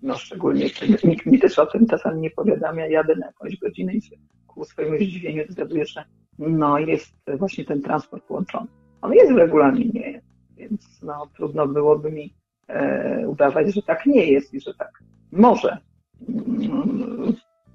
no 0.02 0.16
szczególnie 0.16 0.66
nikt 1.04 1.26
mi 1.26 1.38
też 1.38 1.58
o 1.58 1.66
tym 1.66 1.86
czasami 1.86 2.20
nie 2.20 2.30
powiadamia, 2.30 2.86
jadę 2.86 3.16
na 3.16 3.26
jakąś 3.26 3.56
godzinę 3.56 3.94
i 3.94 4.02
się 4.02 4.16
ku 4.46 4.64
swojemu 4.64 4.96
zdziwieniu 4.96 5.44
dowiaduję, 5.48 5.86
że 5.86 6.04
no 6.38 6.78
jest 6.78 7.14
właśnie 7.38 7.64
ten 7.64 7.82
transport 7.82 8.24
połączony. 8.24 8.66
On 9.02 9.12
jest 9.12 9.32
w 9.32 9.36
regulaminie, 9.36 10.22
więc 10.56 11.02
no, 11.02 11.26
trudno 11.36 11.66
byłoby 11.66 12.12
mi 12.12 12.34
e, 12.68 13.28
udawać, 13.28 13.74
że 13.74 13.82
tak 13.82 14.06
nie 14.06 14.26
jest 14.26 14.54
i 14.54 14.60
że 14.60 14.74
tak 14.74 15.02
może. 15.32 15.78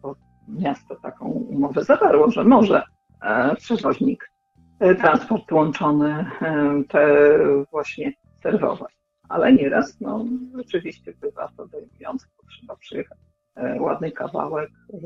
Bo 0.02 0.16
miasto 0.48 0.96
taką 0.96 1.26
umowę 1.26 1.84
zawarło, 1.84 2.32
że 2.32 2.44
może 2.44 2.84
e, 3.22 3.56
przewoźnik 3.56 4.32
e, 4.80 4.96
transport 4.96 5.52
łączony 5.52 6.26
e, 6.42 6.84
te 6.90 7.28
właśnie 7.72 8.14
serwować. 8.44 9.01
Ale 9.32 9.54
nieraz, 9.54 10.02
no, 10.02 10.26
rzeczywiście 10.56 11.14
bywa 11.22 11.52
to 11.58 11.68
dojmujące, 11.68 12.28
bo 12.38 12.44
trzeba 12.50 12.76
przyjechać 12.76 13.18
e, 13.56 13.82
ładny 13.82 14.12
kawałek 14.12 14.70
e, 14.94 14.98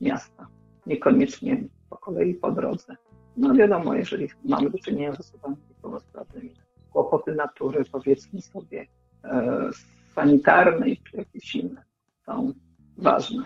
miasta, 0.00 0.46
niekoniecznie 0.86 1.64
po 1.90 1.96
kolei 1.96 2.34
po 2.34 2.50
drodze. 2.52 2.96
No 3.36 3.54
wiadomo, 3.54 3.94
jeżeli 3.94 4.28
mamy 4.44 4.70
do 4.70 4.78
czynienia 4.78 5.12
z 5.12 5.20
osobami 5.20 5.56
niepełnosprawnymi, 5.68 6.54
kłopoty 6.90 7.34
natury, 7.34 7.84
powiedzmy 7.92 8.42
sobie, 8.42 8.86
e, 9.24 9.70
sanitarnej 10.14 11.00
czy 11.10 11.16
jakieś 11.16 11.54
inne 11.54 11.82
są 12.26 12.52
ważne 12.98 13.44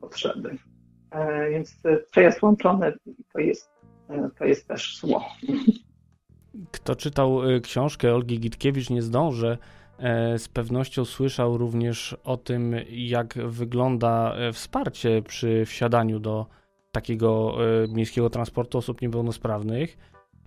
potrzeby. 0.00 0.58
E, 1.10 1.50
więc 1.50 1.82
przejazd 2.10 2.42
łączony 2.42 2.92
to 3.32 3.38
jest, 3.38 3.70
e, 4.08 4.30
to 4.38 4.44
jest 4.44 4.68
też 4.68 4.98
zło. 5.00 5.24
Kto 6.72 6.96
czytał 6.96 7.40
książkę 7.62 8.14
Olgi 8.14 8.40
Gitkiewicz 8.40 8.90
nie 8.90 9.02
zdąży, 9.02 9.58
z 10.38 10.48
pewnością 10.48 11.04
słyszał 11.04 11.58
również 11.58 12.16
o 12.24 12.36
tym, 12.36 12.74
jak 12.90 13.34
wygląda 13.34 14.34
wsparcie 14.52 15.22
przy 15.22 15.64
wsiadaniu 15.66 16.20
do 16.20 16.46
takiego 16.92 17.56
e, 17.84 17.88
miejskiego 17.88 18.30
transportu 18.30 18.78
osób 18.78 19.02
niepełnosprawnych. 19.02 19.98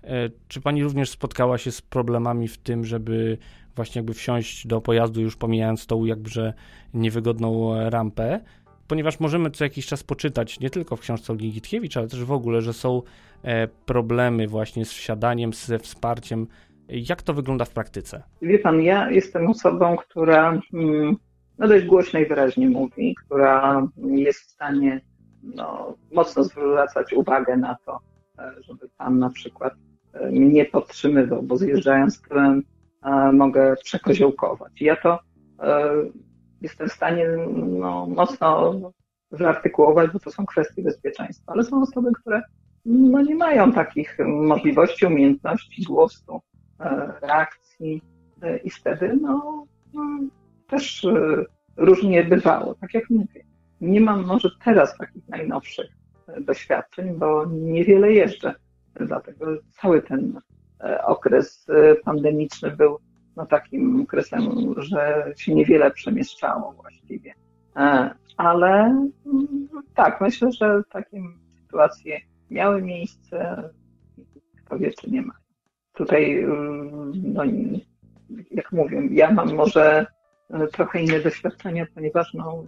E, 0.04 0.30
czy 0.48 0.60
pani 0.60 0.84
również 0.84 1.10
spotkała 1.10 1.58
się 1.58 1.72
z 1.72 1.82
problemami 1.82 2.48
w 2.48 2.58
tym, 2.58 2.84
żeby 2.84 3.38
właśnie 3.76 3.98
jakby 3.98 4.14
wsiąść 4.14 4.66
do 4.66 4.80
pojazdu, 4.80 5.20
już 5.20 5.36
pomijając 5.36 5.86
tą 5.86 6.04
jakże 6.04 6.54
niewygodną 6.94 7.74
rampę? 7.90 8.40
Ponieważ 8.88 9.20
możemy 9.20 9.50
co 9.50 9.64
jakiś 9.64 9.86
czas 9.86 10.02
poczytać, 10.02 10.60
nie 10.60 10.70
tylko 10.70 10.96
w 10.96 11.00
książce 11.00 11.32
Olgi 11.32 11.52
Gitkiewicz, 11.52 11.96
ale 11.96 12.08
też 12.08 12.24
w 12.24 12.32
ogóle, 12.32 12.62
że 12.62 12.72
są 12.72 13.02
e, 13.42 13.68
problemy 13.68 14.48
właśnie 14.48 14.84
z 14.84 14.92
wsiadaniem, 14.92 15.52
ze 15.52 15.78
wsparciem. 15.78 16.46
Jak 16.88 17.22
to 17.22 17.34
wygląda 17.34 17.64
w 17.64 17.70
praktyce? 17.70 18.22
Wie 18.42 18.58
pan, 18.58 18.82
ja 18.82 19.10
jestem 19.10 19.46
osobą, 19.46 19.96
która 19.96 20.60
mm, 20.74 21.16
no 21.58 21.68
dość 21.68 21.86
głośno 21.86 22.20
i 22.20 22.26
wyraźnie 22.26 22.70
mówi, 22.70 23.14
która 23.14 23.86
jest 23.96 24.40
w 24.40 24.50
stanie 24.50 25.00
no, 25.42 25.96
mocno 26.12 26.44
zwracać 26.44 27.12
uwagę 27.12 27.56
na 27.56 27.76
to, 27.86 28.00
e, 28.38 28.52
żeby 28.60 28.88
pan 28.98 29.18
na 29.18 29.30
przykład 29.30 29.74
e, 30.12 30.30
mnie 30.30 30.64
podtrzymywał, 30.64 31.42
bo 31.42 31.56
zjeżdżając 31.56 32.22
tyłem 32.22 32.62
e, 33.02 33.32
mogę 33.32 33.76
przekoziołkować. 33.84 34.72
Ja 34.80 34.96
to 34.96 35.18
jestem 36.60 36.88
w 36.88 36.92
stanie 36.92 37.28
no, 37.56 38.06
mocno 38.06 38.72
wyartykułować, 39.30 40.10
bo 40.10 40.18
to 40.18 40.30
są 40.30 40.46
kwestie 40.46 40.82
bezpieczeństwa, 40.82 41.52
ale 41.52 41.64
są 41.64 41.82
osoby, 41.82 42.10
które 42.20 42.42
no, 42.84 43.22
nie 43.22 43.34
mają 43.34 43.72
takich 43.72 44.18
możliwości, 44.26 45.06
umiejętności 45.06 45.82
głosu, 45.82 46.40
reakcji 47.22 48.02
i 48.64 48.70
wtedy 48.70 49.18
no, 49.20 49.66
no 49.94 50.02
też 50.68 51.06
różnie 51.76 52.24
bywało, 52.24 52.74
tak 52.74 52.94
jak 52.94 53.10
mówię. 53.10 53.44
Nie 53.80 54.00
mam 54.00 54.24
może 54.24 54.50
teraz 54.64 54.96
takich 54.96 55.28
najnowszych 55.28 55.90
e, 56.26 56.40
doświadczeń, 56.40 57.14
bo 57.14 57.46
niewiele 57.46 58.12
jeżdżę. 58.12 58.54
Dlatego 58.94 59.46
cały 59.70 60.02
ten 60.02 60.40
e, 60.80 61.04
okres 61.04 61.66
e, 61.68 61.94
pandemiczny 61.94 62.70
był 62.70 62.98
no, 63.36 63.46
takim 63.46 64.02
okresem, 64.02 64.42
że 64.76 65.32
się 65.36 65.54
niewiele 65.54 65.90
przemieszczało 65.90 66.72
właściwie. 66.72 67.34
Ale 68.36 68.80
mm, 69.26 69.68
tak, 69.94 70.20
myślę, 70.20 70.52
że 70.52 70.82
takie 70.90 71.22
sytuacje 71.60 72.20
miały 72.50 72.82
miejsce. 72.82 73.70
Kto 74.64 74.78
wie, 74.78 74.90
czy 74.90 75.10
nie 75.10 75.22
ma. 75.22 75.41
Tutaj, 75.94 76.46
no, 77.14 77.42
jak 78.50 78.72
mówię, 78.72 79.02
ja 79.10 79.30
mam 79.30 79.54
może 79.54 80.06
trochę 80.72 81.02
inne 81.02 81.20
doświadczenia, 81.20 81.86
ponieważ 81.94 82.34
no, 82.34 82.64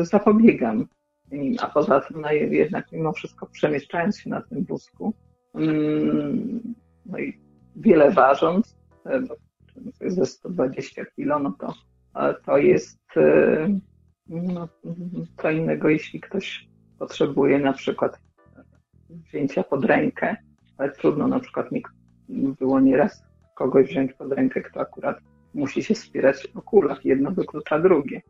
zapobiegam 0.00 0.86
im, 1.30 1.56
a 1.60 1.66
poza 1.66 2.00
tym 2.00 2.20
no, 2.20 2.32
jednak 2.32 2.92
mimo 2.92 3.12
wszystko 3.12 3.46
przemieszczając 3.46 4.18
się 4.18 4.30
na 4.30 4.42
tym 4.42 4.64
wózku, 4.64 5.14
no 7.06 7.18
i 7.18 7.40
wiele 7.76 8.10
ważąc, 8.10 8.76
e, 9.06 9.22
ze 10.10 10.26
120 10.26 11.04
kg, 11.04 11.42
no 11.42 11.52
to, 11.58 11.74
to 12.44 12.58
jest 12.58 13.00
e, 13.16 13.68
no, 14.28 14.68
co 15.36 15.50
innego, 15.50 15.88
jeśli 15.88 16.20
ktoś 16.20 16.68
potrzebuje 16.98 17.58
na 17.58 17.72
przykład 17.72 18.20
wzięcia 19.10 19.62
pod 19.62 19.84
rękę, 19.84 20.36
ale 20.78 20.90
trudno 20.90 21.28
na 21.28 21.40
przykład 21.40 21.72
mi 21.72 21.82
było 22.28 22.80
nieraz 22.80 23.24
kogoś 23.54 23.86
wziąć 23.86 24.12
pod 24.12 24.32
rękę, 24.32 24.62
kto 24.62 24.80
akurat 24.80 25.18
musi 25.54 25.82
się 25.84 25.94
wspierać 25.94 26.48
o 26.54 26.62
kulach. 26.62 27.04
Jedno 27.04 27.30
wyklucza 27.30 27.78
drugie. 27.78 28.22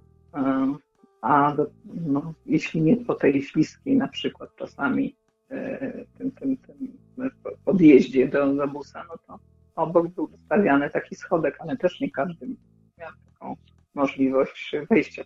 A 1.22 1.52
do, 1.52 1.66
no, 2.06 2.34
jeśli 2.46 2.82
nie 2.82 2.96
po 2.96 3.14
tej 3.14 3.42
śliskiej 3.42 3.96
na 3.96 4.08
przykład 4.08 4.50
czasami 4.56 5.16
e, 5.50 5.78
tym, 6.18 6.30
tym, 6.30 6.56
tym 6.56 6.96
podjeździe 7.64 8.28
do, 8.28 8.54
do 8.54 8.68
busa, 8.68 9.04
no 9.08 9.14
to 9.26 9.38
obok 9.74 10.08
był 10.08 10.26
wystawiany 10.26 10.90
taki 10.90 11.14
schodek, 11.14 11.56
ale 11.58 11.76
też 11.76 12.00
nie 12.00 12.10
każdy 12.10 12.46
miał 12.98 13.10
taką 13.32 13.56
możliwość 13.94 14.76
wejścia. 14.90 15.22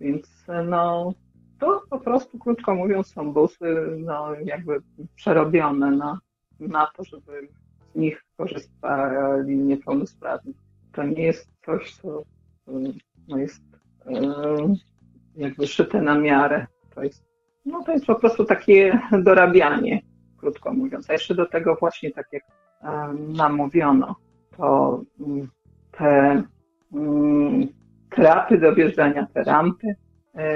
Więc 0.00 0.44
no, 0.66 1.14
to 1.58 1.82
po 1.90 2.00
prostu, 2.00 2.38
krótko 2.38 2.74
mówiąc, 2.74 3.06
są 3.06 3.32
busy 3.32 3.96
no, 3.98 4.34
jakby 4.34 4.82
przerobione 5.16 5.90
na, 5.90 6.18
na 6.60 6.86
to, 6.96 7.04
żeby 7.04 7.48
z 7.92 7.96
nich 7.96 8.24
korzystali 8.36 9.56
niepełnosprawni. 9.56 10.54
To 10.92 11.02
nie 11.02 11.22
jest 11.22 11.50
coś, 11.66 11.94
co 11.94 12.22
no, 13.28 13.38
jest 13.38 13.62
jakby 15.36 15.66
szyte 15.66 16.02
na 16.02 16.18
miarę. 16.18 16.66
To 16.94 17.02
jest, 17.02 17.24
no 17.64 17.82
to 17.84 17.92
jest 17.92 18.06
po 18.06 18.14
prostu 18.14 18.44
takie 18.44 19.00
dorabianie, 19.24 20.02
krótko 20.36 20.72
mówiąc. 20.72 21.10
A 21.10 21.12
jeszcze 21.12 21.34
do 21.34 21.46
tego 21.46 21.76
właśnie 21.80 22.10
tak 22.10 22.26
jak 22.32 22.42
nam 23.18 23.54
mówiono, 23.54 24.16
to 24.56 25.00
mm, 25.20 25.48
te 25.90 26.42
trapy 28.10 28.58
do 28.58 28.74
wjeżdżania, 28.74 29.26
te 29.34 29.44
rampy, 29.44 29.94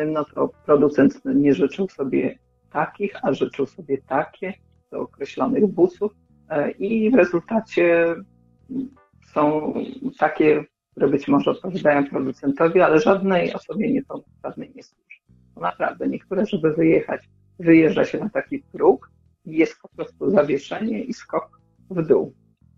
no 0.07 0.25
to 0.25 0.51
producent 0.67 1.21
nie 1.25 1.55
życzył 1.55 1.89
sobie 1.89 2.39
takich, 2.71 3.13
a 3.23 3.33
życzył 3.33 3.67
sobie 3.67 3.99
takie 3.99 4.55
do 4.91 5.01
określonych 5.01 5.67
busów 5.67 6.13
e, 6.51 6.71
i 6.71 7.11
w 7.11 7.15
rezultacie 7.15 8.15
są 9.35 9.75
takie 10.19 10.65
które 10.99 11.11
być 11.11 11.29
może 11.29 11.51
odpowiadają 11.51 12.07
producentowi, 12.07 12.81
ale 12.81 12.99
żadnej 12.99 13.55
osobie 13.55 13.93
niepełnosprawnej 13.93 14.73
nie 14.75 14.83
służy. 14.83 15.19
Naprawdę, 15.57 16.09
niektóre, 16.09 16.47
żeby 16.47 16.75
wyjechać, 16.75 17.21
wyjeżdża 17.59 18.05
się 18.05 18.19
na 18.19 18.29
taki 18.29 18.59
próg 18.59 19.11
i 19.45 19.57
jest 19.57 19.79
po 19.83 19.89
prostu 19.89 20.31
zawieszenie 20.31 21.05
i 21.05 21.13
skok 21.13 21.61
w 21.91 22.07
dół. 22.07 22.35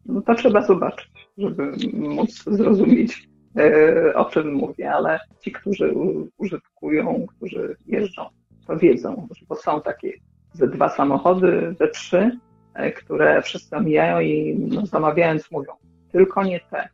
No 0.07 0.23
to 0.23 0.35
trzeba 0.35 0.62
zobaczyć, 0.62 1.11
żeby 1.38 1.73
móc 1.92 2.44
zrozumieć, 2.44 3.29
e, 3.57 4.14
o 4.14 4.25
czym 4.25 4.53
mówię, 4.53 4.92
ale 4.92 5.20
ci, 5.42 5.53
którzy 5.53 5.94
użytkują, 6.38 7.27
którzy 7.27 7.77
jeżdżą, 7.87 8.27
to 8.66 8.77
wiedzą, 8.77 9.29
bo 9.49 9.57
są 9.57 9.81
takie 9.81 10.12
ze 10.53 10.69
dwa 10.69 10.89
samochody, 10.89 11.75
ze 11.79 11.89
trzy, 11.89 12.39
e, 12.75 12.93
które 12.93 13.43
wszyscy 13.43 13.77
omijają 13.77 14.21
i 14.21 14.59
no, 14.59 14.87
zamawiając 14.87 15.51
mówią, 15.51 15.73
tylko 16.13 16.45
nie 16.45 16.61
te, 16.61 16.89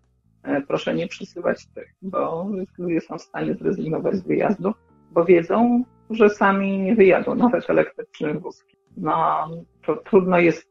proszę 0.69 0.95
nie 0.95 1.09
przysyłać 1.09 1.67
tych, 1.67 1.95
bo 2.03 2.47
ludzie 2.79 3.01
są 3.01 3.19
w 3.19 3.23
stanie 3.23 3.55
zrezygnować 3.55 4.15
z 4.15 4.27
wyjazdu, 4.27 4.73
bo 5.11 5.25
wiedzą, 5.25 5.85
że 6.11 6.31
sami 6.31 6.79
nie 6.79 6.95
wyjadą, 6.95 7.35
nawet 7.35 7.71
elektrycznym 7.71 8.39
wózkiem. 8.39 8.81
No, 8.97 9.49
to 9.87 9.97
trudno 9.97 10.39
jest, 10.39 10.69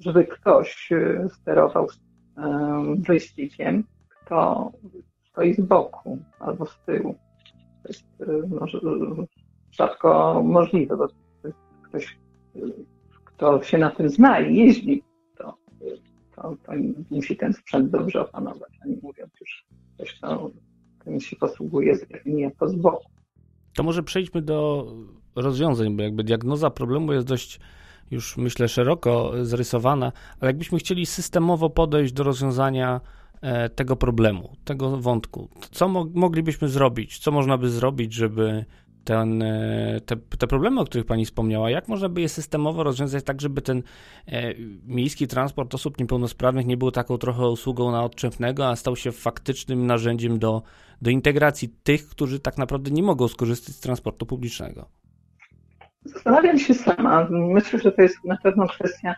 żeby 0.00 0.24
ktoś 0.24 0.90
sterował 1.28 1.86
wyścigiem, 2.98 3.84
kto 4.08 4.70
stoi 5.30 5.54
z 5.54 5.60
boku 5.60 6.18
albo 6.40 6.66
z 6.66 6.78
tyłu. 6.86 7.14
To 7.82 7.88
jest 7.88 8.04
może, 8.48 8.80
rzadko 9.72 10.42
możliwe, 10.44 10.96
bo 10.96 11.08
ktoś, 11.90 12.18
kto 13.24 13.62
się 13.62 13.78
na 13.78 13.90
tym 13.90 14.08
zna 14.08 14.40
i 14.40 14.56
jeździ, 14.56 15.02
to, 15.38 15.54
to, 16.36 16.56
to 16.66 16.72
musi 17.10 17.36
ten 17.36 17.52
sprzęt 17.52 17.90
dobrze 17.90 18.20
opanować, 18.20 18.72
a 18.84 18.88
nie 18.88 18.96
mówiąc 19.02 19.30
już 19.40 19.66
ktoś, 19.94 20.14
kto 20.14 20.50
tym 21.04 21.20
się 21.20 21.36
posługuje 21.36 21.96
z 21.96 22.06
jako 22.26 22.68
z 22.68 22.74
boku. 22.74 23.04
To 23.74 23.82
może 23.82 24.02
przejdźmy 24.02 24.42
do 24.42 24.86
rozwiązań, 25.36 25.96
bo 25.96 26.02
jakby 26.02 26.24
diagnoza 26.24 26.70
problemu 26.70 27.12
jest 27.12 27.26
dość 27.26 27.60
już 28.10 28.36
myślę 28.36 28.68
szeroko 28.68 29.32
zrysowana, 29.42 30.12
ale 30.40 30.48
jakbyśmy 30.48 30.78
chcieli 30.78 31.06
systemowo 31.06 31.70
podejść 31.70 32.12
do 32.12 32.22
rozwiązania 32.22 33.00
e, 33.40 33.68
tego 33.68 33.96
problemu, 33.96 34.56
tego 34.64 34.96
wątku, 34.96 35.48
co 35.70 35.88
mo 35.88 36.06
moglibyśmy 36.14 36.68
zrobić, 36.68 37.18
co 37.18 37.30
można 37.30 37.58
by 37.58 37.70
zrobić, 37.70 38.12
żeby 38.14 38.64
ten, 39.10 39.42
e, 39.42 40.00
te, 40.06 40.16
te, 40.16 40.46
problemy, 40.46 40.80
o 40.80 40.84
których 40.84 41.06
Pani 41.06 41.24
wspomniała, 41.24 41.70
jak 41.70 41.88
można 41.88 42.08
by 42.08 42.20
je 42.20 42.28
systemowo 42.28 42.82
rozwiązać 42.82 43.24
tak, 43.24 43.40
żeby 43.40 43.62
ten 43.62 43.82
e, 44.26 44.54
miejski 44.86 45.26
transport 45.26 45.74
osób 45.74 46.00
niepełnosprawnych 46.00 46.66
nie 46.66 46.76
był 46.76 46.90
taką 46.90 47.18
trochę 47.18 47.48
usługą 47.48 47.92
na 47.92 48.04
odczepnego, 48.04 48.68
a 48.68 48.76
stał 48.76 48.96
się 48.96 49.12
faktycznym 49.12 49.86
narzędziem 49.86 50.38
do, 50.38 50.62
do 51.02 51.10
integracji 51.10 51.68
tych, 51.82 52.08
którzy 52.08 52.40
tak 52.40 52.58
naprawdę 52.58 52.90
nie 52.90 53.02
mogą 53.02 53.28
skorzystać 53.28 53.74
z 53.74 53.80
transportu 53.80 54.26
publicznego? 54.26 54.88
Zastanawiam 56.04 56.58
się 56.58 56.74
sama. 56.74 57.26
Myślę, 57.30 57.78
że 57.78 57.92
to 57.92 58.02
jest 58.02 58.24
na 58.24 58.36
pewno 58.36 58.68
kwestia 58.68 59.14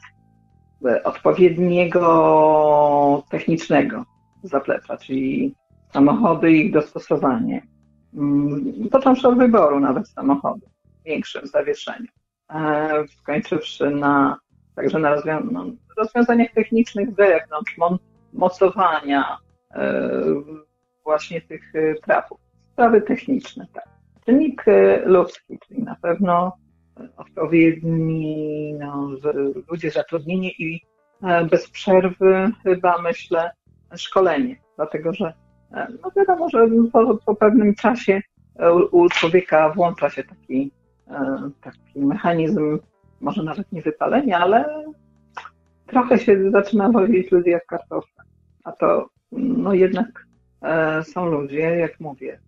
e, 0.86 1.02
odpowiedniego 1.02 3.22
technicznego 3.30 4.04
zaplecza, 4.42 4.96
czyli 4.96 5.54
samochody 5.92 6.52
i 6.52 6.66
ich 6.66 6.72
dostosowanie 6.72 7.72
począwszy 8.90 9.28
od 9.28 9.38
wyboru 9.38 9.80
nawet 9.80 10.08
samochodu, 10.08 10.66
większym 11.04 11.46
zawieszeniu, 11.46 12.06
e, 12.50 13.04
skończywszy 13.08 13.90
na 13.90 14.38
także 14.74 14.98
na 14.98 15.22
no, 15.50 15.64
rozwiązaniach 15.96 16.52
technicznych 16.52 17.14
wewnątrz, 17.14 17.76
mocowania 18.32 19.38
e, 19.74 20.12
właśnie 21.04 21.40
tych 21.40 21.74
e, 21.74 21.94
trafów. 21.94 22.38
Sprawy 22.72 23.02
techniczne, 23.02 23.66
tak. 23.74 23.84
Czynnik 24.24 24.64
ludzki, 25.04 25.58
czyli 25.66 25.82
na 25.82 25.96
pewno 26.02 26.52
odpowiedni 27.16 28.74
no, 28.78 29.08
ludzie 29.70 29.90
zatrudnieni 29.90 30.54
i 30.58 30.80
bez 31.50 31.70
przerwy 31.70 32.50
chyba 32.62 33.02
myślę 33.02 33.50
szkolenie, 33.96 34.56
dlatego 34.76 35.12
że 35.12 35.34
no 35.72 36.10
wiadomo, 36.16 36.48
że 36.48 36.68
po, 36.92 37.18
po 37.26 37.34
pewnym 37.34 37.74
czasie 37.74 38.20
e, 38.58 38.74
u, 38.74 39.02
u 39.02 39.08
człowieka 39.08 39.68
włącza 39.68 40.10
się 40.10 40.24
taki, 40.24 40.70
e, 41.08 41.50
taki 41.60 42.00
mechanizm, 42.00 42.78
może 43.20 43.42
nawet 43.42 43.72
nie 43.72 43.82
wypalenia, 43.82 44.38
ale 44.38 44.84
trochę 45.86 46.18
się 46.18 46.50
zaczyna 46.50 46.88
wozić 46.88 47.32
ludzi 47.32 47.50
jak 47.50 47.66
kartofle. 47.66 48.24
A 48.64 48.72
to 48.72 49.08
no 49.32 49.74
jednak 49.74 50.26
e, 50.62 51.02
są 51.04 51.26
ludzie, 51.26 51.58
jak 51.58 52.00
mówię. 52.00 52.40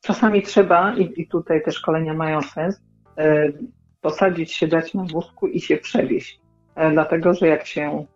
Czasami 0.00 0.42
trzeba, 0.42 0.94
i, 0.96 1.22
i 1.22 1.28
tutaj 1.28 1.62
te 1.62 1.72
szkolenia 1.72 2.14
mają 2.14 2.42
sens, 2.42 2.80
posadzić 4.00 4.52
się, 4.52 4.66
dać 4.68 4.94
na 4.94 5.04
wózku 5.04 5.46
i 5.46 5.60
się 5.60 5.76
przewieźć. 5.76 6.40
Dlatego, 6.92 7.34
że 7.34 7.46
jak 7.46 7.66
się 7.66 8.06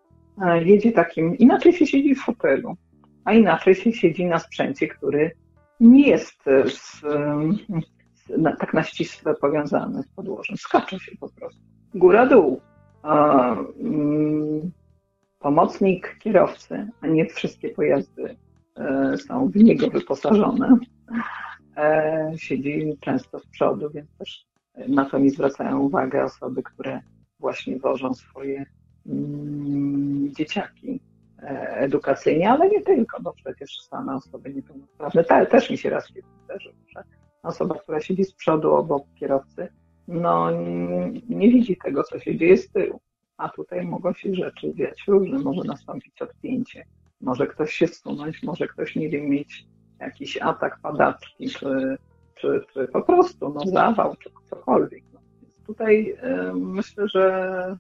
jedzie 0.65 0.93
takim, 0.93 1.39
inaczej 1.39 1.73
się 1.73 1.87
siedzi 1.87 2.15
w 2.15 2.23
fotelu, 2.23 2.77
a 3.25 3.33
inaczej 3.33 3.75
się 3.75 3.93
siedzi 3.93 4.27
na 4.27 4.39
sprzęcie, 4.39 4.89
który 4.89 5.31
nie 5.81 6.09
jest 6.09 6.49
e, 6.49 6.71
z, 6.71 7.01
z, 8.15 8.39
na, 8.39 8.57
tak 8.57 8.75
na 8.75 8.83
ścisłe 8.83 9.35
powiązany 9.35 10.03
z 10.03 10.09
podłożem. 10.09 10.57
Skacze 10.57 10.99
się 10.99 11.17
po 11.21 11.29
prostu. 11.29 11.61
Góra-dół. 11.95 12.61
Mm, 13.81 14.71
pomocnik 15.39 16.19
kierowcy, 16.19 16.89
a 17.01 17.07
nie 17.07 17.27
wszystkie 17.27 17.69
pojazdy 17.69 18.37
e, 18.77 19.17
są 19.19 19.49
w 19.49 19.57
niego 19.57 19.91
wyposażone. 19.91 20.77
E, 21.77 22.33
siedzi 22.37 22.97
często 23.01 23.39
z 23.39 23.47
przodu, 23.47 23.91
więc 23.91 24.17
też 24.19 24.47
na 24.89 25.05
to 25.05 25.19
mi 25.19 25.31
zwracają 25.31 25.79
uwagę 25.81 26.25
osoby, 26.25 26.63
które 26.63 27.01
właśnie 27.41 27.79
wożą 27.79 28.15
swoje 28.15 28.67
mm, 29.07 30.35
dzieciaki 30.35 31.01
edukacyjnie, 31.69 32.51
ale 32.51 32.69
nie 32.69 32.83
tylko, 32.83 33.23
bo 33.23 33.33
przecież 33.33 33.81
same 33.81 34.15
osoby 34.15 34.55
niepełnosprawne, 34.55 35.25
te, 35.25 35.47
też 35.47 35.71
mi 35.71 35.79
się 35.79 35.91
raz 35.91 36.09
zdarzyło, 36.45 36.75
że 36.89 37.05
osoba, 37.43 37.75
która 37.75 38.01
siedzi 38.01 38.25
z 38.25 38.35
przodu 38.35 38.75
obok 38.75 39.05
kierowcy, 39.15 39.69
no 40.09 40.51
nie 41.29 41.49
widzi 41.49 41.77
tego, 41.77 42.03
co 42.03 42.19
się 42.19 42.37
dzieje 42.37 42.57
z 42.57 42.71
tyłu. 42.71 43.01
A 43.37 43.49
tutaj 43.49 43.87
mogą 43.87 44.13
się 44.13 44.35
rzeczy 44.35 44.75
dziać 44.75 45.05
różne, 45.09 45.39
może 45.39 45.61
nastąpić 45.65 46.23
odpięcie, 46.23 46.85
może 47.21 47.47
ktoś 47.47 47.73
się 47.73 47.87
zsunąć, 47.87 48.43
może 48.43 48.69
ktoś, 48.69 48.97
nie 48.97 49.09
wiem, 49.09 49.31
mieć 49.31 49.67
jakiś 50.01 50.39
atak 50.43 50.79
padaczki, 50.83 51.49
czy, 51.49 51.97
czy, 52.35 52.65
czy 52.73 52.89
po 52.89 53.03
prostu 53.03 53.49
no, 53.55 53.61
zawał, 53.61 54.17
czy 54.17 54.31
cokolwiek. 54.51 55.05
No, 55.13 55.21
więc 55.43 55.57
tutaj 55.67 56.11
y, 56.11 56.53
myślę, 56.55 57.09
że 57.09 57.77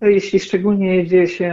jeśli 0.00 0.40
szczególnie 0.40 1.06
dzieje 1.06 1.26
się, 1.28 1.44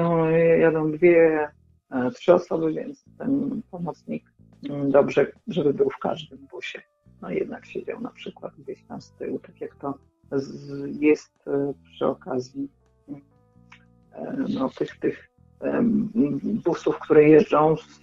jadą 0.60 0.92
dwie, 0.92 1.48
e, 1.92 2.12
trzy 2.12 2.34
osoby, 2.34 2.74
więc 2.74 3.06
ten 3.18 3.62
pomocnik 3.72 4.24
mm, 4.70 4.92
dobrze, 4.92 5.32
żeby 5.48 5.74
był 5.74 5.90
w 5.90 5.98
każdym 5.98 6.48
busie. 6.52 6.82
No 7.22 7.30
jednak 7.30 7.66
siedział 7.66 8.02
na 8.02 8.12
przykład 8.12 8.54
gdzieś 8.60 8.84
tam 8.84 9.02
z 9.02 9.12
tyłu, 9.12 9.40
tak 9.40 9.62
jak 9.62 9.76
to 9.76 9.94
jest 11.00 11.48
e, 11.48 11.74
przy 11.84 12.06
okazji 12.06 12.70
e, 14.12 14.36
no, 14.50 14.70
tych, 14.70 15.00
tych 15.00 15.32
busów, 16.44 17.00
które 17.00 17.30
jeżdżą 17.30 17.76
z, 17.78 18.02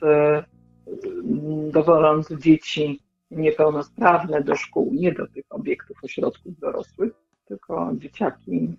dowożąc 1.72 2.32
dzieci 2.32 3.02
niepełnosprawne 3.30 4.42
do 4.42 4.56
szkół, 4.56 4.90
nie 4.94 5.12
do 5.12 5.26
tych 5.26 5.44
obiektów 5.50 5.96
ośrodków 6.04 6.58
dorosłych, 6.58 7.12
tylko 7.48 7.92
dzieciaki 7.94 8.76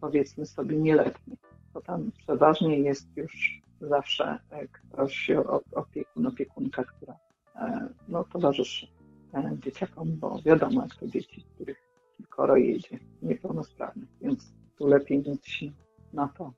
powiedzmy 0.00 0.46
sobie 0.46 0.76
nieletni, 0.76 1.36
bo 1.74 1.80
tam 1.80 2.10
przeważnie 2.18 2.78
jest 2.78 3.16
już 3.16 3.60
zawsze 3.80 4.38
e, 4.50 4.68
ktoś, 4.68 5.30
opiekun, 5.72 6.26
opiekunka, 6.26 6.84
która 6.84 7.16
e, 7.56 7.88
no, 8.08 8.24
towarzyszy 8.24 8.86
e, 9.34 9.56
dzieciakom, 9.64 10.16
bo 10.16 10.38
wiadomo, 10.44 10.82
jak 10.82 10.94
to 10.94 11.06
dzieci, 11.06 11.44
których 11.54 11.82
kilkoro 12.16 12.56
jedzie, 12.56 12.98
niepełnosprawnych, 13.22 14.08
więc 14.20 14.52
tu 14.78 14.86
lepiej 14.86 15.18
mieć 15.18 15.64
na 16.12 16.28
to 16.28 16.52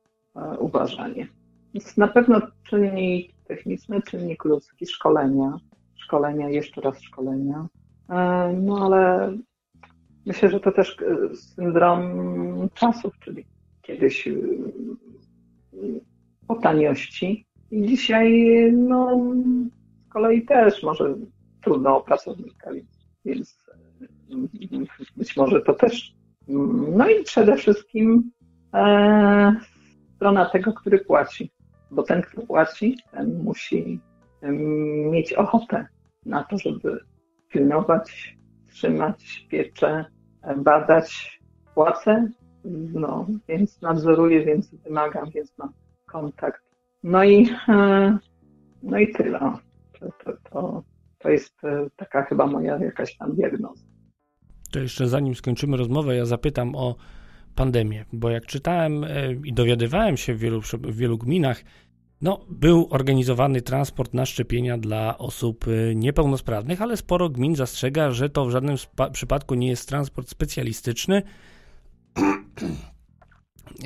uważanie. 0.58 1.28
Więc 1.74 1.96
na 1.96 2.08
pewno 2.08 2.40
czynnik 2.62 3.32
techniczny, 3.44 4.02
czynnik 4.02 4.44
ludzki, 4.44 4.86
szkolenia, 4.86 5.58
szkolenia, 5.96 6.48
jeszcze 6.48 6.80
raz 6.80 7.00
szkolenia, 7.02 7.66
no 8.54 8.86
ale 8.86 9.32
Myślę, 10.28 10.50
że 10.50 10.60
to 10.60 10.72
też 10.72 10.96
e, 11.02 11.36
syndrom 11.36 12.68
czasów, 12.74 13.18
czyli 13.18 13.46
kiedyś 13.82 14.28
e, 14.28 14.32
o 16.48 16.54
taniości. 16.54 17.46
I 17.70 17.86
dzisiaj 17.86 18.32
no, 18.72 19.20
z 20.06 20.12
kolei 20.12 20.44
też 20.44 20.82
może 20.82 21.14
trudno 21.62 21.96
o 21.96 22.00
pracownika, 22.00 22.70
więc 23.24 23.58
e, 24.32 25.08
być 25.16 25.36
może 25.36 25.60
to 25.60 25.74
też. 25.74 26.14
No 26.96 27.08
i 27.08 27.24
przede 27.24 27.56
wszystkim 27.56 28.30
e, 28.74 29.56
strona 30.16 30.50
tego, 30.50 30.72
który 30.72 30.98
płaci, 30.98 31.52
bo 31.90 32.02
ten, 32.02 32.22
kto 32.22 32.42
płaci, 32.42 32.96
ten 33.10 33.42
musi 33.42 34.00
mieć 35.10 35.32
ochotę 35.32 35.86
na 36.26 36.44
to, 36.44 36.58
żeby 36.58 37.00
pilnować, 37.48 38.36
trzymać 38.68 39.46
pieczę, 39.50 40.04
badać 40.56 41.40
płacę, 41.74 42.28
no, 42.94 43.26
więc 43.48 43.80
nadzoruję, 43.80 44.44
więc 44.44 44.74
wymagam, 44.74 45.30
więc 45.30 45.58
mam 45.58 45.72
kontakt. 46.06 46.62
No 47.02 47.24
i, 47.24 47.48
e, 47.68 48.18
no 48.82 48.98
i 48.98 49.12
tyle. 49.12 49.38
To, 50.00 50.06
to, 50.24 50.32
to, 50.50 50.82
to 51.18 51.28
jest 51.30 51.64
e, 51.64 51.86
taka 51.96 52.22
chyba 52.22 52.46
moja 52.46 52.78
jakaś 52.78 53.16
tam 53.16 53.34
diagnoza. 53.34 53.84
To 54.72 54.78
jeszcze 54.78 55.08
zanim 55.08 55.34
skończymy 55.34 55.76
rozmowę, 55.76 56.16
ja 56.16 56.24
zapytam 56.24 56.74
o 56.74 56.96
pandemię, 57.54 58.04
bo 58.12 58.30
jak 58.30 58.46
czytałem 58.46 59.04
e, 59.04 59.32
i 59.44 59.52
dowiadywałem 59.52 60.16
się 60.16 60.34
w 60.34 60.38
wielu, 60.38 60.60
w 60.60 60.96
wielu 60.96 61.18
gminach, 61.18 61.62
No, 62.22 62.40
był 62.48 62.86
organizowany 62.90 63.62
transport 63.62 64.14
na 64.14 64.26
szczepienia 64.26 64.78
dla 64.78 65.18
osób 65.18 65.68
y, 65.68 65.92
niepełnosprawnych, 65.96 66.82
ale 66.82 66.96
sporo 66.96 67.28
gmin 67.28 67.56
zastrzega, 67.56 68.10
że 68.10 68.30
to 68.30 68.46
w 68.46 68.50
żadnym 68.50 68.76
przypadku 69.12 69.54
nie 69.54 69.68
jest 69.68 69.88
transport 69.88 70.28
specjalistyczny. 70.28 71.22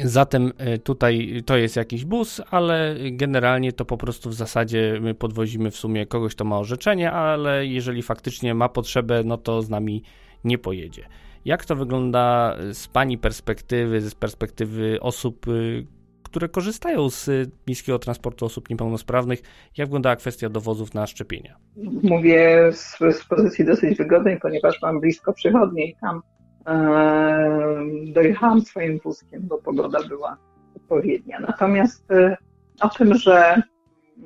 Zatem 0.05 0.53
y, 0.75 0.79
tutaj 0.79 1.43
to 1.47 1.57
jest 1.57 1.77
jakiś 1.77 2.05
bus, 2.05 2.41
ale 2.51 2.97
generalnie 3.11 3.73
to 3.73 3.85
po 3.85 3.97
prostu 3.97 4.31
w 4.31 4.35
zasadzie 4.35 4.99
my 5.01 5.15
podwozimy 5.15 5.71
w 5.71 5.77
sumie 5.77 6.07
kogoś, 6.07 6.35
kto 6.35 6.45
ma 6.45 6.59
orzeczenie, 6.59 7.13
ale 7.13 7.67
jeżeli 7.67 8.03
faktycznie 8.03 8.55
ma 8.55 8.69
potrzebę, 8.69 9.23
no 9.25 9.39
to 9.39 9.63
z 9.63 9.71
nami 9.71 10.03
nie 10.45 10.59
pojedzie. 10.59 11.09
Jak 11.45 11.65
to 11.65 11.77
wygląda 11.77 12.57
z 12.73 12.89
Pani 12.89 13.19
perspektywy, 13.19 14.01
z 14.01 14.15
perspektywy 14.15 15.01
osób, 15.01 15.49
y, 15.49 15.87
które 16.33 16.49
korzystają 16.49 17.11
z 17.11 17.31
miejskiego 17.67 17.99
transportu 17.99 18.47
osób 18.47 18.71
niepełnosprawnych? 18.71 19.43
Jak 19.77 19.89
wygląda 19.89 20.17
kwestia 20.17 20.49
dowozów 20.49 20.95
na 20.95 21.07
szczepienia? 21.07 21.57
Mówię 22.03 22.71
z, 22.73 22.99
z 22.99 23.25
pozycji 23.25 23.65
dosyć 23.65 23.99
wygodnej, 23.99 24.41
ponieważ 24.41 24.83
mam 24.83 25.01
blisko 25.01 25.33
przychodnie 25.33 25.87
i 25.87 25.97
tam 26.01 26.23
e, 26.67 28.13
dojechałam 28.13 28.61
swoim 28.61 28.99
wózkiem, 28.99 29.43
bo 29.43 29.59
pogoda 29.59 29.99
była 30.09 30.37
odpowiednia. 30.77 31.41
Natomiast 31.41 32.11
e, 32.11 32.37
o 32.81 32.89
tym, 32.89 33.15
że 33.15 33.63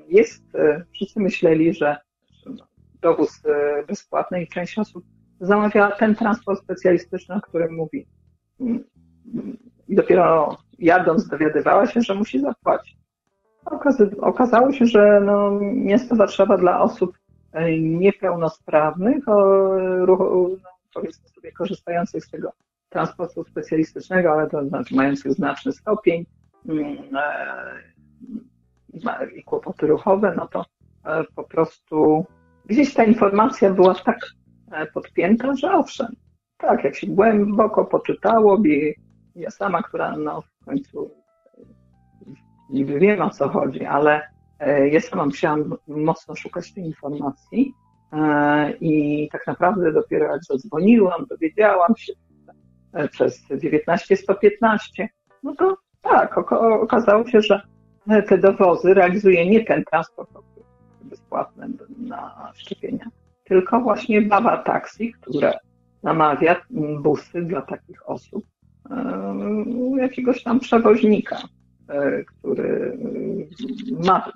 jest, 0.09 0.55
e, 0.55 0.85
wszyscy 0.93 1.21
myśleli, 1.21 1.75
że 1.75 1.97
dowóz 3.03 3.43
e, 3.47 3.85
bezpłatny 3.87 4.43
i 4.43 4.49
część 4.49 4.79
osób 4.79 5.05
zamawiała 5.41 5.91
ten 5.91 6.15
transport 6.15 6.63
specjalistyczny, 6.63 7.35
o 7.35 7.41
którym 7.41 7.75
mówi. 7.75 8.07
I 9.89 9.95
dopiero 9.95 10.57
jadąc 10.79 11.29
dowiadywała 11.29 11.87
się, 11.87 12.01
że 12.01 12.15
musi 12.15 12.41
zapłacić. 12.41 12.97
Okazało 14.21 14.73
się, 14.73 14.87
że 14.87 15.21
no, 15.25 15.51
miasto 15.61 16.17
Warszawa 16.17 16.59
dla 16.59 16.81
osób 16.81 17.19
e, 17.53 17.79
niepełnosprawnych, 17.79 19.29
o, 19.29 19.69
no, 20.07 20.17
powiedzmy 20.95 21.29
sobie, 21.29 21.53
korzystających 21.53 22.25
z 22.25 22.31
tego 22.31 22.53
transportu 22.89 23.45
specjalistycznego, 23.45 24.33
ale 24.33 24.51
to 24.51 24.69
znaczy 24.69 24.95
mających 24.95 25.33
znaczny 25.33 25.73
stopień 25.73 26.27
mm, 26.69 27.17
e, 27.17 27.83
i 29.37 29.43
kłopoty 29.43 29.87
ruchowe, 29.87 30.35
no 30.37 30.49
to 30.49 30.65
e, 31.05 31.25
po 31.35 31.45
prostu 31.45 32.27
gdzieś 32.67 32.95
ta 32.95 33.05
informacja 33.05 33.71
była 33.71 33.95
tak 33.95 34.19
podpięta, 34.95 35.55
że 35.55 35.73
owszem, 35.73 36.07
tak, 36.57 36.85
jak 36.85 36.97
się 36.97 37.07
głęboko 37.07 37.85
poczytało, 37.85 38.59
ja 39.37 39.51
sama, 39.51 39.83
która 39.83 40.17
no, 40.17 40.43
w 40.43 40.65
końcu 40.65 41.11
niby 42.71 42.99
wiem 42.99 43.23
o 43.23 43.31
co 43.31 43.49
chodzi, 43.49 43.85
ale 43.85 44.23
e, 44.59 44.89
ja 44.89 45.01
sama 45.01 45.25
musiałam 45.25 45.75
mocno 45.89 46.35
szukać 46.35 46.73
tej 46.73 46.85
informacji 46.85 47.75
e, 48.13 48.73
i 48.81 49.29
tak 49.33 49.47
naprawdę 49.47 49.93
dopiero 49.93 50.33
jak 50.33 50.45
zadzwoniłam, 50.45 51.27
dowiedziałam 51.27 51.97
się 51.97 52.13
e, 52.93 53.09
przez 53.09 53.43
1915, 53.43 55.09
no 55.43 55.55
to 55.55 55.77
tak, 56.03 56.39
okazało 56.83 57.27
się, 57.27 57.41
że 57.41 57.63
te 58.29 58.39
dowozy 58.39 58.95
realizuje 58.95 59.51
nie 59.51 59.65
ten 59.65 59.85
transport 59.85 60.31
bezpłatny 61.03 61.69
na 61.99 62.53
szczepienia, 62.57 63.07
tylko 63.45 63.81
właśnie 63.81 64.23
Bawa 64.23 64.57
Taxi, 64.57 65.13
które 65.13 65.59
namawia 66.03 66.57
busy 67.03 67.43
dla 67.43 67.63
takich 67.63 68.09
osób, 68.09 68.45
jakiegoś 69.99 70.43
tam 70.43 70.61
przewoźnika, 70.61 71.39
e, 71.89 72.25
który 72.25 72.99
ma, 74.07 74.33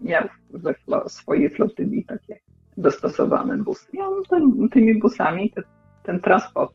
miał 0.00 0.24
we 0.50 0.74
swojej 1.08 1.50
flotyli 1.50 2.04
takie 2.04 2.40
dostosowane 2.76 3.58
busy. 3.58 3.86
I 3.92 4.00
on 4.00 4.22
ten, 4.30 4.68
tymi 4.68 4.98
busami 4.98 5.50
te, 5.50 5.62
ten 6.02 6.20
transport 6.20 6.72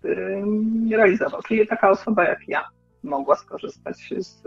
realizował. 0.92 1.42
Czyli 1.42 1.68
taka 1.68 1.90
osoba 1.90 2.24
jak 2.24 2.48
ja 2.48 2.64
mogła 3.04 3.36
skorzystać 3.36 4.14
z 4.20 4.44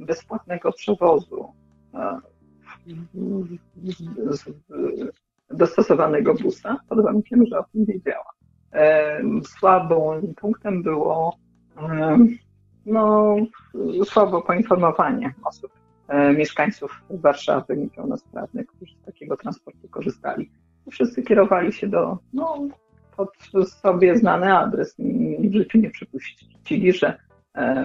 bezpłatnego 0.00 0.72
przewozu 0.72 1.52
e, 1.94 2.20
dostosowanego 5.50 6.34
busa 6.34 6.76
pod 6.88 7.02
warunkiem, 7.02 7.46
że 7.46 7.58
o 7.58 7.64
tym 7.72 7.84
wiedziała. 7.84 8.30
Słabym 9.58 10.34
punktem 10.34 10.82
było 10.82 11.36
no, 12.86 13.36
słabo 14.04 14.42
poinformowanie 14.42 15.34
osób, 15.44 15.72
e, 16.08 16.32
mieszkańców 16.32 17.02
Warszawy 17.10 17.76
niepełnosprawnych, 17.76 18.66
którzy 18.66 18.94
z 18.96 19.04
takiego 19.06 19.36
transportu 19.36 19.88
korzystali. 19.88 20.50
Wszyscy 20.90 21.22
kierowali 21.22 21.72
się 21.72 21.88
do, 21.88 22.18
no, 22.32 22.68
pod 23.16 23.30
sobie 23.68 24.18
znany 24.18 24.56
adres. 24.58 24.96
W 25.38 25.52
życiu 25.52 25.78
nie 25.78 25.90
przypuścili, 25.90 26.92
że 26.92 27.18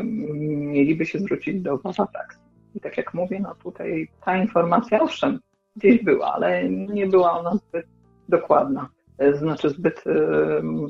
mieliby 0.04 1.06
się 1.06 1.20
zwrócić 1.20 1.62
do 1.62 1.78
Wawa 1.78 2.08
Taxi. 2.08 2.40
I 2.76 2.80
tak 2.80 2.98
jak 2.98 3.14
mówię, 3.14 3.40
no 3.40 3.56
tutaj 3.56 4.08
ta 4.26 4.38
informacja, 4.38 5.02
owszem, 5.02 5.40
gdzieś 5.76 6.04
była, 6.04 6.34
ale 6.34 6.70
nie 6.70 7.08
była 7.08 7.40
ona 7.40 7.56
zbyt 7.56 7.86
dokładna, 8.30 8.90
e, 9.18 9.34
znaczy 9.38 9.70
zbyt 9.70 10.04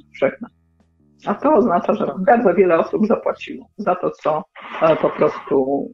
powszechna. 0.05 0.49
A 1.25 1.35
to 1.35 1.53
oznacza, 1.53 1.93
że 1.93 2.13
bardzo 2.19 2.53
wiele 2.53 2.79
osób 2.79 3.07
zapłaciło 3.07 3.69
za 3.77 3.95
to, 3.95 4.11
co 4.11 4.43
e, 4.81 4.95
po 4.95 5.09
prostu 5.09 5.85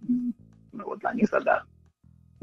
było 0.73 0.97
dla 0.97 1.13
nich 1.13 1.27
za 1.27 1.39
darmo. 1.39 1.69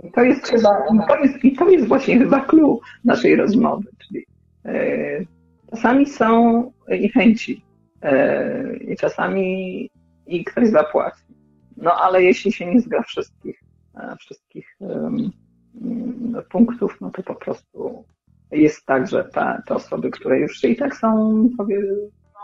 I 0.02 0.12
to 0.12 0.22
jest 0.22 0.46
chyba, 0.46 0.70
to 1.08 1.16
jest, 1.16 1.44
i 1.44 1.52
to 1.52 1.68
jest 1.68 1.88
właśnie 1.88 2.18
chyba 2.18 2.40
clue 2.40 2.80
naszej 3.04 3.36
rozmowy, 3.36 3.88
czyli 3.98 4.26
e, 4.64 5.24
czasami 5.70 6.06
są 6.06 6.62
i 6.98 7.08
chęci, 7.08 7.64
e, 8.02 8.76
i 8.76 8.96
czasami 8.96 9.90
i 10.26 10.44
ktoś 10.44 10.68
zapłaci. 10.68 11.22
No 11.76 11.92
ale 11.92 12.22
jeśli 12.22 12.52
się 12.52 12.66
nie 12.66 12.80
zgra 12.80 13.02
wszystkich, 13.02 13.60
wszystkich 14.18 14.78
punktów, 16.50 17.00
no 17.00 17.10
to 17.10 17.22
po 17.22 17.34
prostu 17.34 18.04
jest 18.50 18.86
tak, 18.86 19.08
że 19.08 19.24
te, 19.24 19.62
te 19.66 19.74
osoby, 19.74 20.10
które 20.10 20.38
już 20.38 20.64
i 20.64 20.76
tak 20.76 20.96
są, 20.96 21.48
powie, 21.58 21.78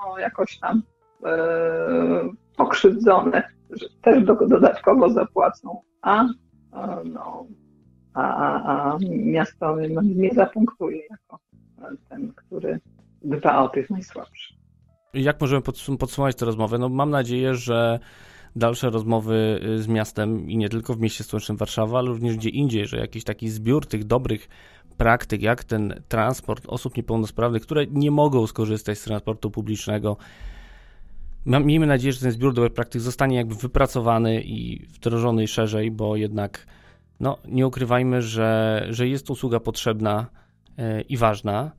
no, 0.07 0.19
jakoś 0.19 0.59
tam 0.59 0.83
e, 1.25 1.39
pokrzywdzone, 2.57 3.43
że 3.71 3.87
też 4.03 4.25
do, 4.25 4.35
dodatkowo 4.35 5.11
zapłacą, 5.11 5.81
a, 6.03 6.25
no, 7.05 7.47
a, 8.15 8.23
a, 8.23 8.93
a 8.93 8.99
miasto 9.11 9.77
no, 9.91 10.03
nie 10.03 10.31
zapunktuje 10.35 11.03
jako 11.11 11.39
ten, 12.09 12.33
który 12.33 12.81
dba 13.23 13.63
o 13.63 13.69
tych 13.69 13.91
najsłabszych. 13.91 14.57
Jak 15.15 15.41
możemy 15.41 15.63
podsumować 15.99 16.37
tę 16.37 16.47
rozmowę? 16.47 16.79
No, 16.79 16.89
mam 16.89 17.11
nadzieję, 17.11 17.55
że 17.55 17.99
dalsze 18.57 18.91
rozmowy 18.91 19.61
y, 19.65 19.83
z 19.83 19.89
miastem 19.89 20.51
i 20.51 20.57
nie 20.57 20.69
tylko 20.69 20.95
w 20.95 21.01
mieście 21.01 21.25
stołecznym 21.25 21.57
Warszawa, 21.57 21.99
ale 21.99 22.09
również 22.09 22.37
gdzie 22.37 22.49
indziej, 22.49 22.87
że 22.87 22.97
jakiś 22.97 23.25
taki 23.25 23.49
zbiór 23.49 23.87
tych 23.87 24.05
dobrych 24.05 24.49
praktyk, 24.99 25.43
jak 25.43 25.65
ten 25.65 26.03
transport 26.09 26.65
osób 26.67 26.97
niepełnosprawnych, 26.97 27.63
które 27.63 27.87
nie 27.87 28.11
mogą 28.11 28.47
skorzystać 28.47 28.99
z 28.99 29.05
transportu 29.05 29.51
publicznego. 29.51 30.17
Miejmy 31.47 31.87
nadzieję, 31.87 32.13
że 32.13 32.21
ten 32.21 32.33
zbiór 32.33 32.55
dobrych 32.55 32.73
praktyk 32.73 33.03
zostanie 33.03 33.37
jakby 33.37 33.55
wypracowany 33.55 34.43
i 34.43 34.87
wdrożony 34.87 35.47
szerzej, 35.47 35.91
bo 35.91 36.17
jednak 36.17 36.67
no, 37.21 37.39
nie 37.49 37.67
ukrywajmy, 37.67 38.23
że, 38.23 38.87
że 38.91 39.09
jest 39.09 39.31
usługa 39.31 39.61
potrzebna 39.61 40.27
yy, 40.79 41.01
i 41.01 41.17
ważna. 41.17 41.73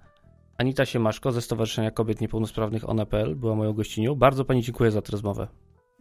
Anita 0.57 0.85
Siemaszko 0.85 1.31
ze 1.31 1.41
Stowarzyszenia 1.41 1.91
Kobiet 1.91 2.21
Niepełnosprawnych 2.21 2.89
ONEPL 2.89 3.35
była 3.35 3.55
moją 3.55 3.73
gościnią. 3.73 4.15
Bardzo 4.15 4.45
Pani 4.45 4.61
dziękuję 4.61 4.91
za 4.91 5.01
tę 5.01 5.11
rozmowę. 5.11 5.47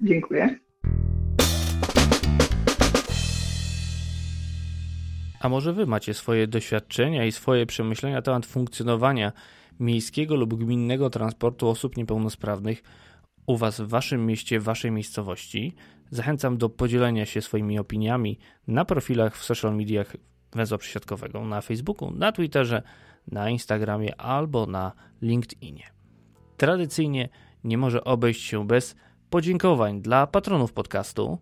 Dziękuję. 0.02 0.58
A 5.40 5.48
może 5.48 5.72
Wy 5.72 5.86
macie 5.86 6.14
swoje 6.14 6.46
doświadczenia 6.46 7.24
i 7.24 7.32
swoje 7.32 7.66
przemyślenia 7.66 8.16
na 8.16 8.22
temat 8.22 8.46
funkcjonowania 8.46 9.32
miejskiego 9.80 10.36
lub 10.36 10.54
gminnego 10.54 11.10
transportu 11.10 11.68
osób 11.68 11.96
niepełnosprawnych 11.96 12.82
u 13.46 13.56
Was 13.56 13.80
w 13.80 13.88
Waszym 13.88 14.26
mieście, 14.26 14.60
w 14.60 14.64
Waszej 14.64 14.90
miejscowości? 14.90 15.74
Zachęcam 16.10 16.58
do 16.58 16.68
podzielenia 16.68 17.26
się 17.26 17.42
swoimi 17.42 17.78
opiniami 17.78 18.38
na 18.66 18.84
profilach 18.84 19.36
w 19.36 19.44
social 19.44 19.76
mediach 19.76 20.16
węzła 20.52 20.78
przysiadkowego, 20.78 21.44
na 21.44 21.60
Facebooku, 21.60 22.10
na 22.10 22.32
Twitterze, 22.32 22.82
na 23.26 23.50
Instagramie 23.50 24.20
albo 24.20 24.66
na 24.66 24.92
LinkedInie. 25.22 25.84
Tradycyjnie 26.56 27.28
nie 27.64 27.78
może 27.78 28.04
obejść 28.04 28.42
się 28.42 28.66
bez 28.66 28.96
podziękowań 29.30 30.02
dla 30.02 30.26
patronów 30.26 30.72
podcastu, 30.72 31.38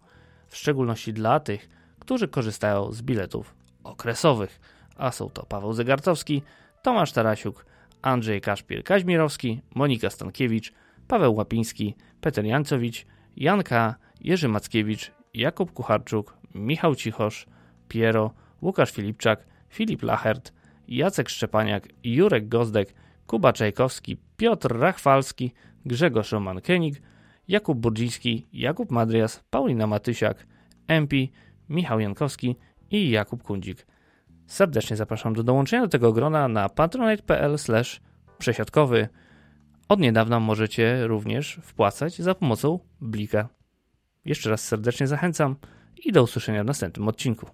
w 0.49 0.57
szczególności 0.57 1.13
dla 1.13 1.41
tych, 1.41 1.69
którzy 1.99 2.29
korzystają 2.29 2.93
z 2.93 3.03
biletów 3.03 3.66
okresowych, 3.87 4.61
a 4.97 5.13
są 5.13 5.31
to 5.31 5.47
Paweł 5.47 5.73
Zegartowski, 5.73 6.43
Tomasz 6.83 7.13
Tarasiuk, 7.13 7.67
Andrzej 8.03 8.41
Kaszpir-Kaźmirowski, 8.41 9.59
Monika 9.75 10.11
Stankiewicz, 10.11 10.73
Paweł 11.09 11.35
Łapiński, 11.35 11.95
Peter 12.21 12.45
Jancowicz, 12.45 13.07
Janka, 13.37 13.95
Jerzy 14.21 14.49
Mackiewicz, 14.49 15.13
Jakub 15.35 15.73
Kucharczuk, 15.73 16.37
Michał 16.55 16.95
Cichosz, 16.95 17.47
Piero, 17.89 18.31
Łukasz 18.63 18.91
Filipczak, 18.91 19.47
Filip 19.69 20.03
Lachert, 20.03 20.53
Jacek 20.89 21.29
Szczepaniak, 21.29 21.89
Jurek 22.05 22.49
Gozdek, 22.49 22.95
Kuba 23.27 23.53
Czajkowski, 23.53 24.17
Piotr 24.37 24.79
Rachwalski, 24.79 25.53
Grzegorz 25.85 26.33
Roman-Kenig, 26.33 27.03
Jakub 27.49 27.79
Burdziński, 27.79 28.47
Jakub 28.53 28.91
Madrias, 28.91 29.45
Paulina 29.51 29.87
Matysiak, 29.87 30.47
MP, 30.89 31.17
Michał 31.69 32.01
Jankowski 32.01 32.57
i 32.91 33.11
Jakub 33.11 33.43
Kundzik. 33.43 33.87
Serdecznie 34.47 34.97
zapraszam 34.97 35.35
do 35.35 35.43
dołączenia 35.43 35.83
do 35.83 35.89
tego 35.89 36.13
grona 36.13 36.49
na 36.49 36.69
patronite.pl 36.69 37.57
przesiadkowy. 38.39 39.09
Od 39.89 40.01
niedawna 40.01 40.41
możecie 40.41 41.07
również 41.07 41.61
wpłacać 41.63 42.19
za 42.19 42.35
pomocą 42.35 42.79
Blika. 43.01 43.49
Jeszcze 44.25 44.51
raz 44.51 44.65
serdecznie 44.65 45.07
zachęcam 45.07 45.57
i 46.05 46.13
do 46.13 46.23
usłyszenia 46.23 46.63
w 46.63 46.67
następnym 46.67 47.09
odcinku. 47.09 47.47